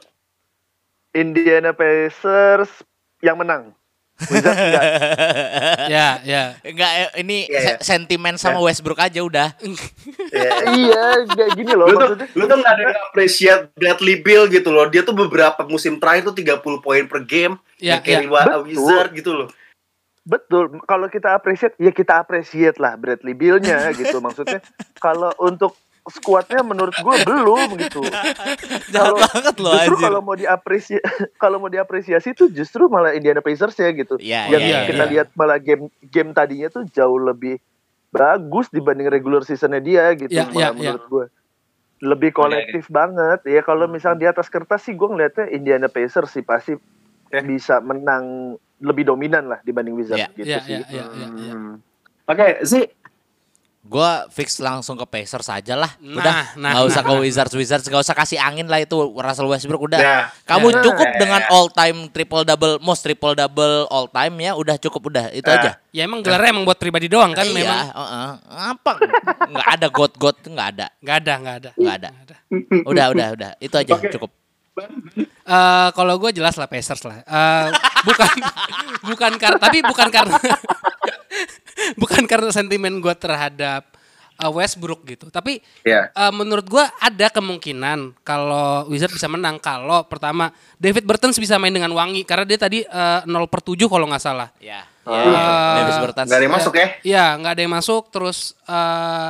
[1.14, 2.84] Indiana Pacers
[3.22, 3.72] yang menang.
[4.24, 4.84] Wizards enggak.
[5.90, 6.44] Ya, ya.
[6.62, 7.62] Enggak eh, ini Iya, iya.
[7.76, 9.52] se- sentimen sama Westbrook aja udah.
[10.76, 12.28] iya, kayak gini loh lu tuh maksudnya.
[12.32, 14.86] lu tuh nggak ada yang appreciate Bradley Bill gitu loh.
[14.86, 17.58] Dia tuh beberapa musim terakhir tuh 30 poin per game.
[17.78, 18.32] Ya, carry ya.
[18.32, 18.66] wa- Betul.
[18.70, 19.50] Wizard gitu loh.
[20.24, 24.18] Betul, kalau kita appreciate, ya kita appreciate lah Bradley Bill-nya gitu.
[24.18, 24.64] Maksudnya
[25.04, 25.76] kalau untuk
[26.06, 28.04] squadnya menurut gue belum gitu.
[28.94, 31.00] Jahat Kalau- banget loh justru kalau mau diapresiasi,
[31.42, 34.16] kalau mau diapresiasi tuh justru malah Indiana Pacers ya gitu.
[34.18, 35.12] Iya, Yang iya, kita iya.
[35.12, 37.56] lihat malah game game tadinya tuh jauh lebih
[38.10, 41.26] bagus dibanding regular seasonnya dia gitu Iya, malah iya, menurut gue.
[42.04, 46.44] lebih kolektif banget ya kalau misalnya di atas kertas sih gue ngeliatnya Indiana Pacers sih
[46.44, 46.76] pasti
[47.42, 50.28] bisa menang lebih dominan lah dibanding Wizards Iya.
[50.36, 50.74] gitu Iya, sih.
[50.74, 51.54] iya, iya, iya, iya.
[51.54, 51.76] Hmm.
[52.24, 52.84] Oke, sih
[53.84, 55.92] Gua fix langsung ke Pacers aja lah.
[56.00, 57.10] Nah, Udah, nah, nggak usah nah.
[57.12, 60.00] ke Wizards Wizards, nggak usah kasih angin lah itu Russell Westbrook udah.
[60.00, 60.18] Ya.
[60.48, 60.80] Kamu Ya.
[60.88, 61.20] cukup Ya.
[61.20, 65.44] dengan all time triple double, most triple double all time ya, udah cukup udah itu
[65.44, 65.60] Ya.
[65.60, 65.72] aja.
[65.92, 67.80] Ya emang gelarnya emang buat pribadi doang kan iya, memang.
[67.92, 68.30] heeh.
[68.72, 68.92] apa?
[69.52, 71.70] Nggak ada god god nggak ada, Nggak ada, nggak ada.
[71.76, 72.10] nggak ada.
[72.88, 74.32] Udah udah udah itu aja cukup.
[75.44, 77.22] Eh, kalau gue jelas lah Pacers lah.
[77.22, 77.68] Eh,
[78.02, 78.30] bukan
[79.14, 80.38] bukan karena tapi bukan karena
[82.02, 83.86] bukan karena sentimen gue terhadap
[84.36, 85.30] eh, Westbrook gitu.
[85.30, 86.10] Tapi ya.
[86.10, 91.74] eh, menurut gue ada kemungkinan kalau Wizard bisa menang kalau pertama David Bertans bisa main
[91.74, 94.50] dengan wangi karena dia tadi eh, 0 per 7 kalau nggak salah.
[94.58, 94.90] Ya.
[95.04, 95.14] Oh.
[95.78, 96.28] Davis Bertans.
[96.32, 96.88] Nggak ada yang masuk ya?
[97.04, 98.04] Iya, nggak ada yang masuk.
[98.10, 99.30] Terus eh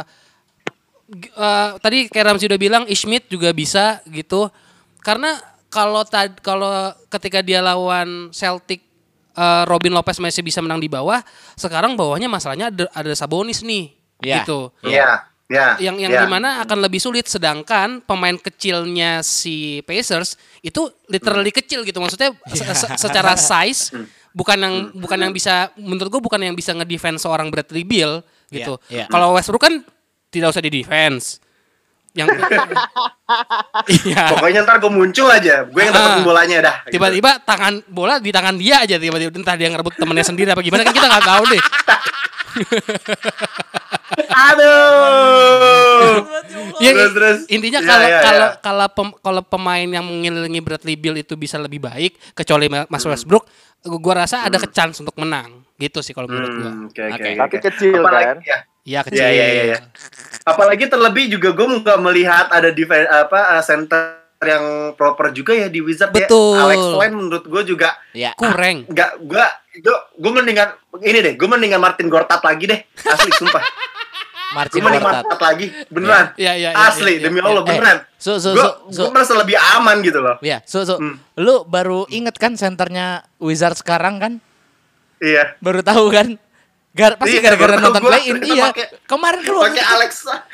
[1.09, 4.47] g- eh, tadi kayak Ramzi udah bilang, Ishmit juga bisa gitu.
[5.03, 5.35] Karena
[5.67, 6.71] kalau tad kalau
[7.11, 8.81] ketika dia lawan Celtic,
[9.33, 11.19] eh, Robin Lopez masih bisa menang di bawah.
[11.53, 13.91] Sekarang bawahnya masalahnya ada, ada Sabonis nih,
[14.23, 14.41] Iya.
[14.41, 14.71] gitu.
[14.81, 15.27] Iya.
[15.51, 15.75] Ya.
[15.77, 16.21] Yang yang ya.
[16.23, 17.27] di mana akan lebih sulit.
[17.27, 21.99] Sedangkan pemain kecilnya si Pacers itu literally kecil gitu.
[21.99, 23.91] Maksudnya se- se- secara size
[24.33, 28.79] bukan yang bukan yang bisa menurut gue bukan yang bisa ngedefense seorang Bradley Beal gitu.
[28.89, 29.05] Iya, iya.
[29.11, 29.83] Kalau Westbrook kan
[30.33, 31.37] tidak usah di defense.
[32.13, 32.27] Yang
[34.05, 34.29] Iya.
[34.29, 36.23] Pokoknya ntar gue muncul aja, gue yang dapetin Ah.
[36.23, 36.75] bolanya dah.
[36.83, 36.93] gitu.
[36.95, 40.83] Tiba-tiba tangan bola di tangan dia aja tiba-tiba entah dia ngerebut temennya sendiri apa gimana
[40.83, 41.61] kan kita nggak tahu deh.
[44.43, 46.21] Aduh.
[46.77, 47.37] Ya, Terus, terus.
[47.47, 48.57] intinya Ya, kalau ya, kalau ya.
[48.59, 53.01] kalau pem- kalau pemain yang mengelilingi Bradley Beal itu bisa lebih baik kecuali Ma- Mas
[53.01, 53.45] Westbrook,
[53.83, 55.65] gua rasa ada chance untuk menang.
[55.75, 56.69] Gitu sih kalau menurut gua.
[56.69, 57.23] Hmm, Oke, oke, Oke.
[57.23, 57.39] oke.
[57.39, 58.37] Tapi kecil Apalagi- kan.
[58.43, 58.59] ya.
[58.83, 59.15] Iya kecil.
[59.17, 59.79] Iya, iya, iya, iya.
[60.43, 64.63] Apalagi terlebih juga gue nggak melihat ada defense apa uh, center yang
[64.93, 66.59] proper juga ya di Wizard Betul.
[66.59, 66.67] ya.
[66.67, 68.35] Alex Len menurut gue juga Ya.
[68.35, 68.83] Kurang.
[68.85, 69.45] nggak gue
[69.79, 70.69] gue gue mendingan
[70.99, 75.23] ini deh gue mendingan Martin Gortat lagi deh asli sumpah gue Marcin mending Gortat.
[75.23, 77.47] Gortat lagi beneran Iya, iya, iya, asli iya, iya, demi iya.
[77.47, 79.03] Allah Eh, beneran Su, su, gue su, su.
[79.09, 80.93] merasa lebih aman gitu loh Ya, su, su.
[80.93, 81.15] Hmm.
[81.39, 84.33] Lu baru inget kan senternya Wizard sekarang kan?
[85.17, 86.35] iya Baru tahu kan?
[86.93, 88.09] Gar, pasti Iya, gara-gara tahu nonton gua.
[88.13, 88.69] play in iya.
[88.69, 90.11] pakai- Kemarin kan waktu pakai itu- Alex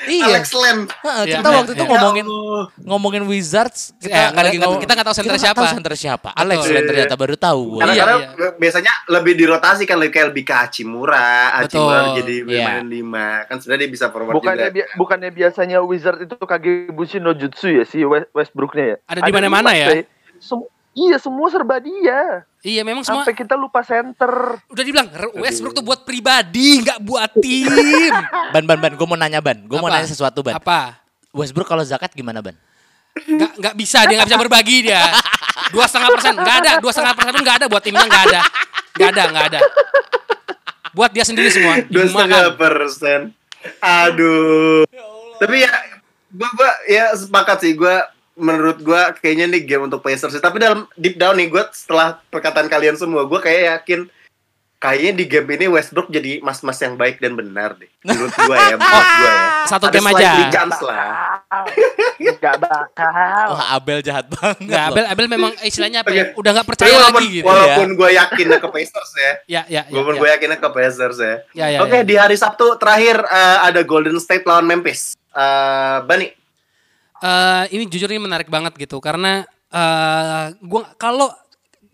[0.07, 0.23] Iya.
[0.23, 1.91] Alex Heeh, Iya, kita iya, waktu itu iya.
[1.91, 5.59] ngomongin Ya ngomongin Wizards kita Ya, nggak lagi ngomong- kita nggak tahu center siapa.
[5.59, 6.29] tahu center siapa.
[6.31, 7.19] Alex Iya, ternyata iya.
[7.19, 7.61] baru tahu.
[7.69, 7.79] gua.
[7.83, 8.49] Karena, Iya, karena iya.
[8.55, 11.27] biasanya lebih dirotasi kan lebih kayak lebih ke Hachimura,
[11.59, 12.15] Hachimura Betul.
[12.23, 12.63] jadi Iya.
[12.71, 13.27] main lima.
[13.43, 14.75] Kan sebenarnya dia bisa forward Bukannya juga.
[14.79, 18.97] bi- bukannya biasanya Wizard itu Kagebushi no Jutsu ya si West- Westbrooknya ya?
[19.05, 20.07] Ada di mana-mana ya?
[20.39, 20.63] Sem-
[20.99, 22.43] iya semua serba dia.
[22.59, 24.59] Iya memang semua Sampai kita lupa center.
[24.67, 25.07] udah dibilang
[25.39, 27.71] Westbrook tuh buat pribadi, nggak buat tim.
[28.53, 30.59] Ban ban ban, gue mau nanya ban, gue mau nanya sesuatu ban.
[30.59, 30.99] Apa?
[31.31, 32.57] Westbrook kalau zakat gimana ban?
[33.15, 35.01] Nggak nggak bisa dia nggak bisa berbagi dia.
[35.71, 38.41] Dua setengah persen nggak ada, dua setengah persen pun nggak ada buat timnya nggak ada,
[38.97, 39.59] nggak ada nggak ada.
[40.91, 41.85] Buat dia sendiri semua.
[41.85, 43.19] Dua setengah persen.
[43.79, 44.83] Aduh.
[45.39, 45.71] Tapi ya,
[46.33, 47.73] gua, gua ya sepakat sih.
[47.77, 48.07] Gua
[48.39, 50.41] menurut gua kayaknya nih game untuk Pacers sih.
[50.41, 54.07] Tapi dalam deep down nih, gua setelah perkataan kalian semua, gua kayak yakin
[54.79, 57.91] kayaknya di game ini Westbrook jadi mas-mas yang baik dan benar deh.
[58.07, 59.43] Menurut gua ya, menurut gua ya.
[59.75, 60.31] Satu Ada game aja.
[60.49, 61.43] chance lah.
[62.39, 63.47] Gak bakal.
[63.53, 64.65] Wah Abel jahat banget.
[64.65, 64.89] Nggak, loh.
[64.95, 66.31] Abel, Abel memang istilahnya apa ya?
[66.33, 67.45] Udah nggak Tapi percaya walaupun, lagi gitu.
[67.45, 69.23] walaupun gue yakinnya ke Pacers ya.
[69.23, 69.31] Ya,
[69.67, 69.91] ya, ya.
[69.91, 70.19] Walaupun ya.
[70.23, 71.35] gue yakinnya ke Pacers ya.
[71.53, 72.03] Ya, ya, Oke, ya.
[72.07, 75.19] di hari Sabtu terakhir eh, ada Golden State lawan Memphis.
[75.35, 76.25] Eh, Bani,
[77.19, 81.27] Eh, ini jujur ini menarik banget gitu karena eh gua kalau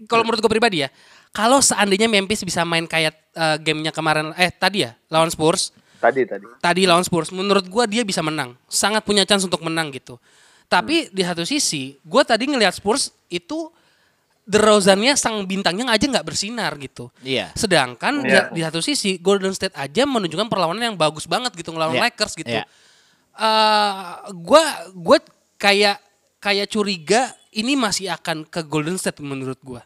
[0.05, 0.89] kalau menurut gue pribadi ya,
[1.31, 6.23] kalau seandainya Memphis bisa main kayak eh, gamenya kemarin eh tadi ya lawan Spurs, Tadi
[6.23, 6.45] tadi.
[6.61, 10.21] tadi lawan Spurs, menurut gua dia bisa menang, sangat punya chance untuk menang gitu.
[10.65, 13.69] Tapi di satu sisi, gua tadi ngelihat Spurs itu
[14.45, 17.09] DeRozan-nya sang bintangnya aja nggak bersinar gitu.
[17.25, 17.49] Iya.
[17.57, 18.53] Sedangkan di- Iya.
[18.53, 22.03] di, satu sisi Golden State aja menunjukkan perlawanan yang bagus banget gitu ngelawan Iya.
[22.13, 22.53] Lakers gitu.
[22.53, 22.69] Iya.
[23.35, 24.63] Eh, gua
[24.95, 25.17] gue
[25.59, 25.99] kayak
[26.39, 29.83] kayak curiga ini masih akan ke Golden State menurut gua.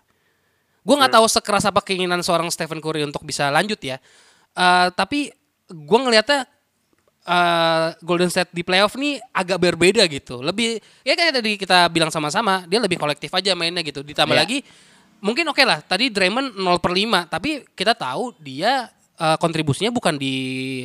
[0.85, 3.97] Gua nggak tahu sekeras apa keinginan seorang Stephen Curry untuk bisa lanjut ya.
[4.53, 5.33] Eh, tapi
[5.65, 6.45] gua ngelihatnya
[7.25, 10.45] eh, Golden State di playoff nih agak berbeda gitu.
[10.45, 14.05] Lebih ya kayak tadi kita bilang sama-sama, dia lebih kolektif aja mainnya gitu.
[14.05, 14.43] Ditambah Iya.
[14.45, 14.57] lagi
[15.19, 18.87] mungkin oke lah, tadi Draymond 0 per 5, tapi kita tahu dia
[19.19, 20.33] eh, kontribusinya bukan di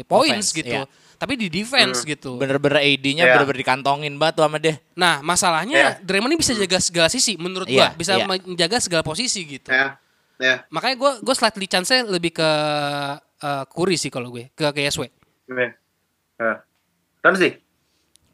[0.09, 1.04] points Offense, gitu, iya.
[1.25, 2.37] Tapi di defense gitu.
[2.37, 3.33] Bener-bener AD-nya Iya.
[3.33, 4.77] bener-bener dikantongin banget tuh sama dia.
[4.93, 5.91] Nah, masalahnya Iya.
[6.05, 8.29] Draymond ini bisa jaga segala sisi menurut Iya, gua, bisa iya.
[8.29, 9.73] menjaga segala posisi gitu.
[9.73, 9.97] ya,
[10.37, 10.69] ya.
[10.69, 12.51] Makanya gua gua slightly chance lebih ke
[13.41, 15.05] eh, Curry sih kalau gue, ke ke YSW.
[15.49, 15.67] Oke.
[16.37, 16.53] Ya.
[17.21, 17.57] Dan sih,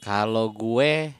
[0.00, 1.12] Kalau gue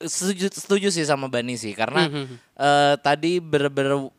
[0.00, 2.26] setuju, setuju sih sama Bani sih karena Mhm.
[2.56, 4.10] eh, tadi bener-bener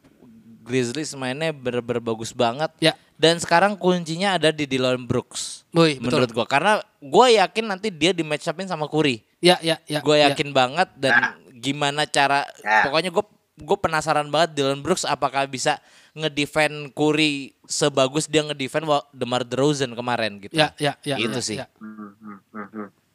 [0.64, 2.72] Grizzlies mainnya bener-bener bagus banget.
[2.80, 2.95] Ya.
[3.20, 5.68] Dan sekarang kuncinya ada di Dylan Brooks.
[5.76, 6.07] Woi, betul.
[6.07, 9.22] menurut gua karena gue yakin nanti dia di match upin sama Curry.
[9.43, 9.99] Ya, ya, ya.
[9.99, 10.32] Gue ya.
[10.32, 12.88] yakin banget dan gimana cara Ya.
[12.88, 15.78] pokoknya gue gue penasaran banget Dylan Brooks apakah bisa
[16.18, 20.55] ngedefend Curry sebagus dia ngedefend DeMar DeRozan kemarin gitu.
[20.57, 21.16] Ya, ya, ya.
[21.20, 21.57] Itu ya, sih.
[21.61, 21.68] ya.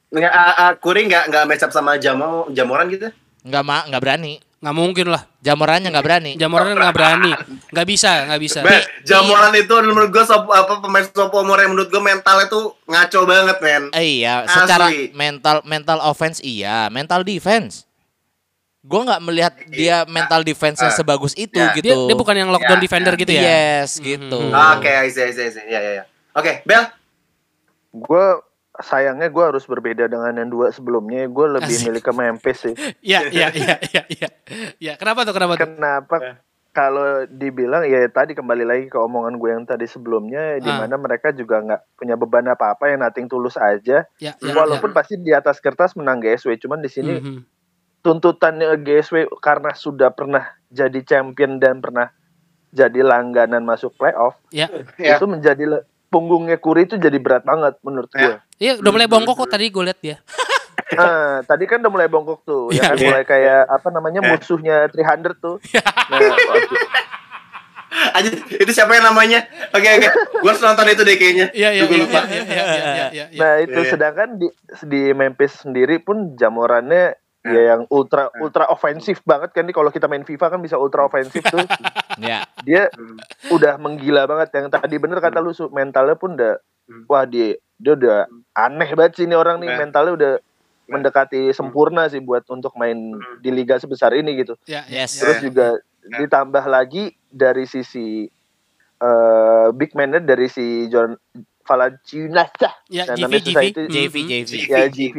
[0.09, 3.13] Nggak, uh, uh, Kuri nggak nggak match up sama Jamo Jamoran gitu?
[3.45, 4.41] Nggak ma nggak berani.
[4.59, 5.23] Nggak mungkin lah.
[5.39, 6.33] Jamorannya nggak berani.
[6.35, 7.31] Jamoran nggak berani.
[7.71, 8.59] Nggak bisa, nggak bisa.
[8.67, 13.21] Men, Jamoran itu menurut gue sop, apa pemain sophomore yang menurut gue mentalnya tuh ngaco
[13.23, 13.83] banget men.
[13.95, 14.55] Eh, iya, Asli.
[14.59, 17.87] secara mental mental offense iya, mental defense.
[18.83, 20.97] Gue nggak melihat dia mental defense-nya Ah.
[20.97, 21.71] sebagus itu Ya.
[21.75, 21.87] gitu.
[21.87, 23.43] Dia, dia bukan yang lockdown Ya, defender gitu ya.
[23.43, 24.39] Yes, gitu.
[24.51, 25.67] Oke, I see, I see, I see.
[25.67, 26.05] Ya, ya, ya.
[26.35, 26.83] Oke, Bel.
[27.91, 28.27] Gue
[28.79, 31.27] sayangnya gue harus berbeda dengan yang dua sebelumnya.
[31.27, 31.85] Gue lebih Asik.
[31.85, 32.75] milih ke Memphis sih.
[33.01, 34.29] Iya, iya, iya, iya, iya.
[34.79, 35.33] Ya, kenapa tuh?
[35.33, 35.67] Kenapa tuh?
[35.67, 36.17] Kenapa?
[36.69, 40.79] Kalau dibilang ya tadi kembali lagi ke omongan gue yang tadi sebelumnya, di Ah.
[40.79, 44.07] mana mereka juga nggak punya beban apa-apa yang nating tulus aja.
[44.17, 46.95] Ya, ya, Walaupun pasti di atas kertas menang GSW, cuman di ya.
[46.95, 47.41] sini Mhm.
[47.99, 52.15] tuntutannya GSW karena sudah pernah jadi champion dan pernah
[52.69, 54.69] jadi langganan masuk playoff, Ya.
[54.95, 55.17] Ya.
[55.17, 58.35] itu menjadi le- punggungnya Kuri itu jadi berat banget menurut gue.
[58.59, 60.17] Iya, udah mulai bongkok kok tadi gue liat dia.
[60.89, 63.09] Nah, tadi kan udah mulai bongkok tuh, Iya, ya kan iya.
[63.13, 64.29] mulai kayak apa namanya Iya.
[64.33, 65.61] musuhnya 300 tuh.
[66.09, 66.21] Nah,
[68.15, 69.49] Aja, itu siapa yang namanya?
[69.73, 70.09] Oke, oke.
[70.41, 71.47] Gue harus nonton itu deh kayaknya.
[71.57, 73.25] Iya, iya, Gue iya, iya, iya, iya, iya, iya, iya.
[73.41, 73.91] nah itu Iya.
[73.91, 74.49] sedangkan di
[74.87, 77.17] di Memphis sendiri pun jamorannya
[77.49, 77.55] Iya.
[77.55, 81.05] ya yang ultra ultra ofensif banget kan nih kalau kita main FIFA kan bisa ultra
[81.05, 81.59] ofensif tuh.
[82.19, 82.43] Ya.
[82.63, 82.91] Dia
[83.49, 87.05] udah menggila banget yang tadi bener kata lu Su, mentalnya pun udah Hmm.
[87.05, 88.25] wah dia dia udah
[88.55, 89.79] aneh banget sih ini orang nih Nah.
[89.79, 90.33] mentalnya udah
[90.89, 93.39] mendekati sempurna sih buat untuk main Hmm.
[93.39, 94.57] di liga sebesar ini gitu.
[94.65, 95.15] Ya, ya, Yes.
[95.15, 95.21] ya.
[95.21, 95.67] Terus juga
[96.03, 98.25] ditambah lagi dari sisi
[98.99, 101.15] eh big man dari si John
[101.63, 102.51] Valanciunas.
[102.89, 103.61] Ya, Nah, JV, namanya JV.
[103.63, 103.81] itu.
[103.87, 104.29] JV, Mhm.
[104.43, 104.53] JV.
[104.67, 105.17] Ya, JV.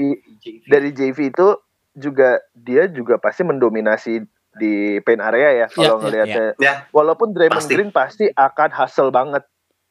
[0.65, 1.47] Dari JV itu
[1.93, 4.21] juga dia juga pasti mendominasi
[4.51, 6.45] di paint area ya kalau ya, ngelihatnya.
[6.57, 6.73] Ya.
[6.89, 7.73] Walaupun Draymond Pasti.
[7.73, 9.43] Green pasti akan hustle banget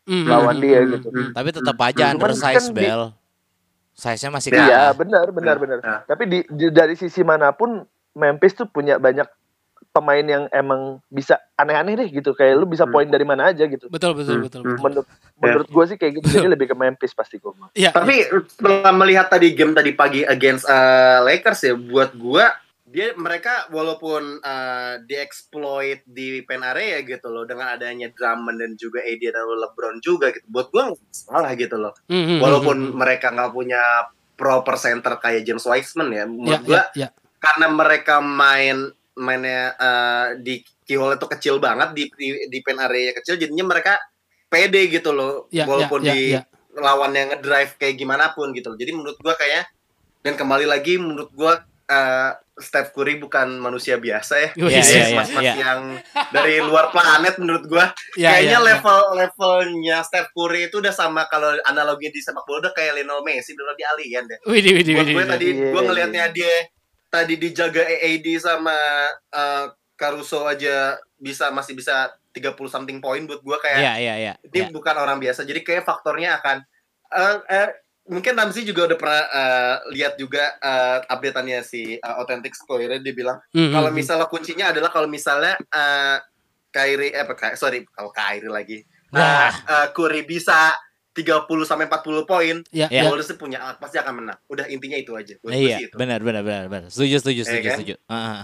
[0.05, 0.27] Mhm.
[0.27, 1.09] lawan dia Hmm, gitu.
[1.09, 1.31] hmm.
[1.33, 3.03] Tapi tetap aja Cuman undersize kan di- Bel.
[3.93, 4.57] Size-nya masih Ya.
[4.57, 4.93] Iya, kalah.
[4.95, 5.79] benar benar Ya, benar.
[5.79, 5.97] ya.
[6.07, 7.83] Tapi di, di- dari sisi mana pun
[8.15, 9.27] Memphis tuh punya banyak
[9.91, 12.33] pemain yang emang bisa aneh-aneh deh gitu.
[12.33, 12.95] Kayak lu bisa Hmm.
[12.95, 13.91] poin dari mana aja gitu.
[13.91, 14.71] Betul, betul, Hmm, betul, hmm.
[14.77, 14.85] betul.
[14.85, 15.07] Menurut
[15.39, 16.27] menurut gue sih kayak gitu.
[16.39, 17.51] Jadi lebih ke Memphis pasti gue.
[17.75, 22.51] Iya, Tapi setelah melihat tadi game tadi pagi against uh, Lakers ya, buat gua
[22.89, 29.05] dia mereka walaupun uh, dieksploit di pen area gitu loh dengan adanya Drummond dan juga
[29.05, 30.49] AD dan LeBron juga gitu.
[30.49, 31.93] Buat gua nggak salah gitu loh.
[32.09, 32.97] Mhm, Walaupun mhm.
[32.97, 34.09] mereka nggak punya
[34.41, 37.09] proper center kayak James Wiseman ya, menurut ya, gua ya.
[37.37, 43.13] karena mereka main mainnya uh, di keyhole itu kecil banget di di, di pen area
[43.13, 43.99] kecil jadinya mereka
[44.49, 46.43] pede gitu loh Ya, ya, walaupun ya, di ya.
[46.79, 48.79] lawan yang ngedrive kayak gimana pun gitu loh.
[48.79, 49.69] Jadi menurut gua kayak
[50.23, 54.51] dan kembali lagi menurut gua uh, Steph Curry bukan manusia biasa ya.
[54.59, 55.55] Iya, iya, Dia iya, mas-mas iya.
[55.63, 55.81] yang
[56.35, 57.87] dari luar planet menurut gua.
[58.19, 58.67] Ya, Kayaknya ya, ya.
[58.75, 63.23] level levelnya Steph Curry itu udah sama kalau analogi di sepak bola udah kayak Lionel
[63.23, 64.39] Messi dulu di Alien deh.
[64.49, 65.31] Widih, widih, Buat widih, gue widih.
[65.31, 66.53] tadi Iya, gue iya, ngelihatnya dia
[67.09, 68.77] tadi dijaga AAD sama
[69.33, 69.67] uh,
[69.99, 74.33] Caruso aja bisa masih bisa 30 something point buat gue kayak Iya, iya, iya.
[74.47, 75.43] ini bukan orang biasa.
[75.43, 76.63] Jadi kayak faktornya akan
[77.09, 77.69] eh eh,
[78.07, 83.15] mungkin Ramzi juga udah pernah eh, lihat juga eh, updateannya si uh, Authentic Square dia
[83.17, 83.97] bilang Mhm, kalau mhm.
[83.97, 86.17] misalnya kuncinya adalah kalau misalnya eh
[86.69, 87.25] Kyrie eh
[87.59, 88.79] sorry kalau Kyrie lagi.
[89.11, 89.51] Nah.
[89.51, 90.77] Eh, Curry bisa
[91.19, 93.03] 30 sampai 40 poin, Ya, Ya.
[93.03, 93.11] ya.
[93.11, 94.39] Golden State punya pasti akan menang.
[94.47, 95.35] Udah intinya itu aja.
[95.39, 95.95] Buat Iya, itu.
[95.99, 96.89] benar, benar, benar, benar.
[96.89, 97.77] Setuju, setuju, Iya setuju, kan?
[97.77, 97.95] setuju.
[98.07, 98.43] Ah, ah.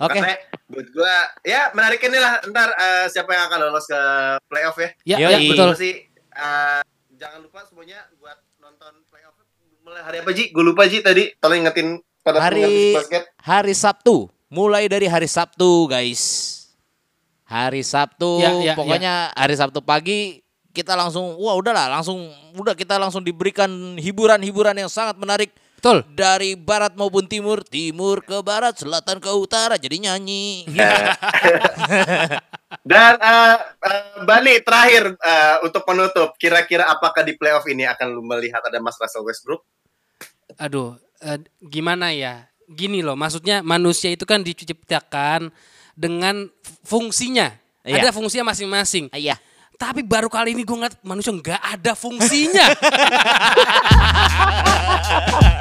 [0.00, 0.14] Oke.
[0.16, 0.34] Karena
[0.66, 4.00] buat gua ya menarik ini lah ntar eh, siapa yang akan lolos ke
[4.46, 4.88] playoff ya.
[5.04, 5.28] Ya, Yoi.
[5.28, 5.70] ya, betul.
[5.74, 5.94] Sih
[6.30, 6.80] eh,
[7.12, 9.34] jangan lupa semuanya buat nonton playoff
[9.82, 10.48] mulai hari apa Ji?
[10.48, 11.34] Gue lupa Ji tadi.
[11.34, 13.26] Tolong ingetin pada Hari- basket.
[13.38, 16.54] Hari Sabtu, mulai dari hari Sabtu, guys.
[17.42, 20.44] Hari Sabtu, Ya, ya, pokoknya hari Sabtu pagi
[20.78, 26.06] kita langsung, wah udahlah, langsung, udah kita langsung diberikan hiburan-hiburan yang sangat menarik Betul.
[26.14, 30.66] dari barat maupun timur, timur ke barat, selatan ke utara, jadi nyanyi.
[32.90, 38.22] Dan eh, eh, Bani terakhir eh, untuk penutup, kira-kira apakah di playoff ini akan lu
[38.22, 39.66] melihat ada Mas Russell Westbrook?
[40.62, 42.46] Aduh, eh, gimana ya?
[42.70, 45.50] Gini loh, maksudnya manusia itu kan diciptakan
[45.98, 46.46] dengan
[46.86, 47.50] fungsinya.
[47.86, 48.04] Iya.
[48.04, 49.08] Ada fungsinya masing-masing.
[49.14, 49.38] Iya.
[49.78, 52.66] Tapi baru kali ini gue ngeliat manusia nggak ada fungsinya.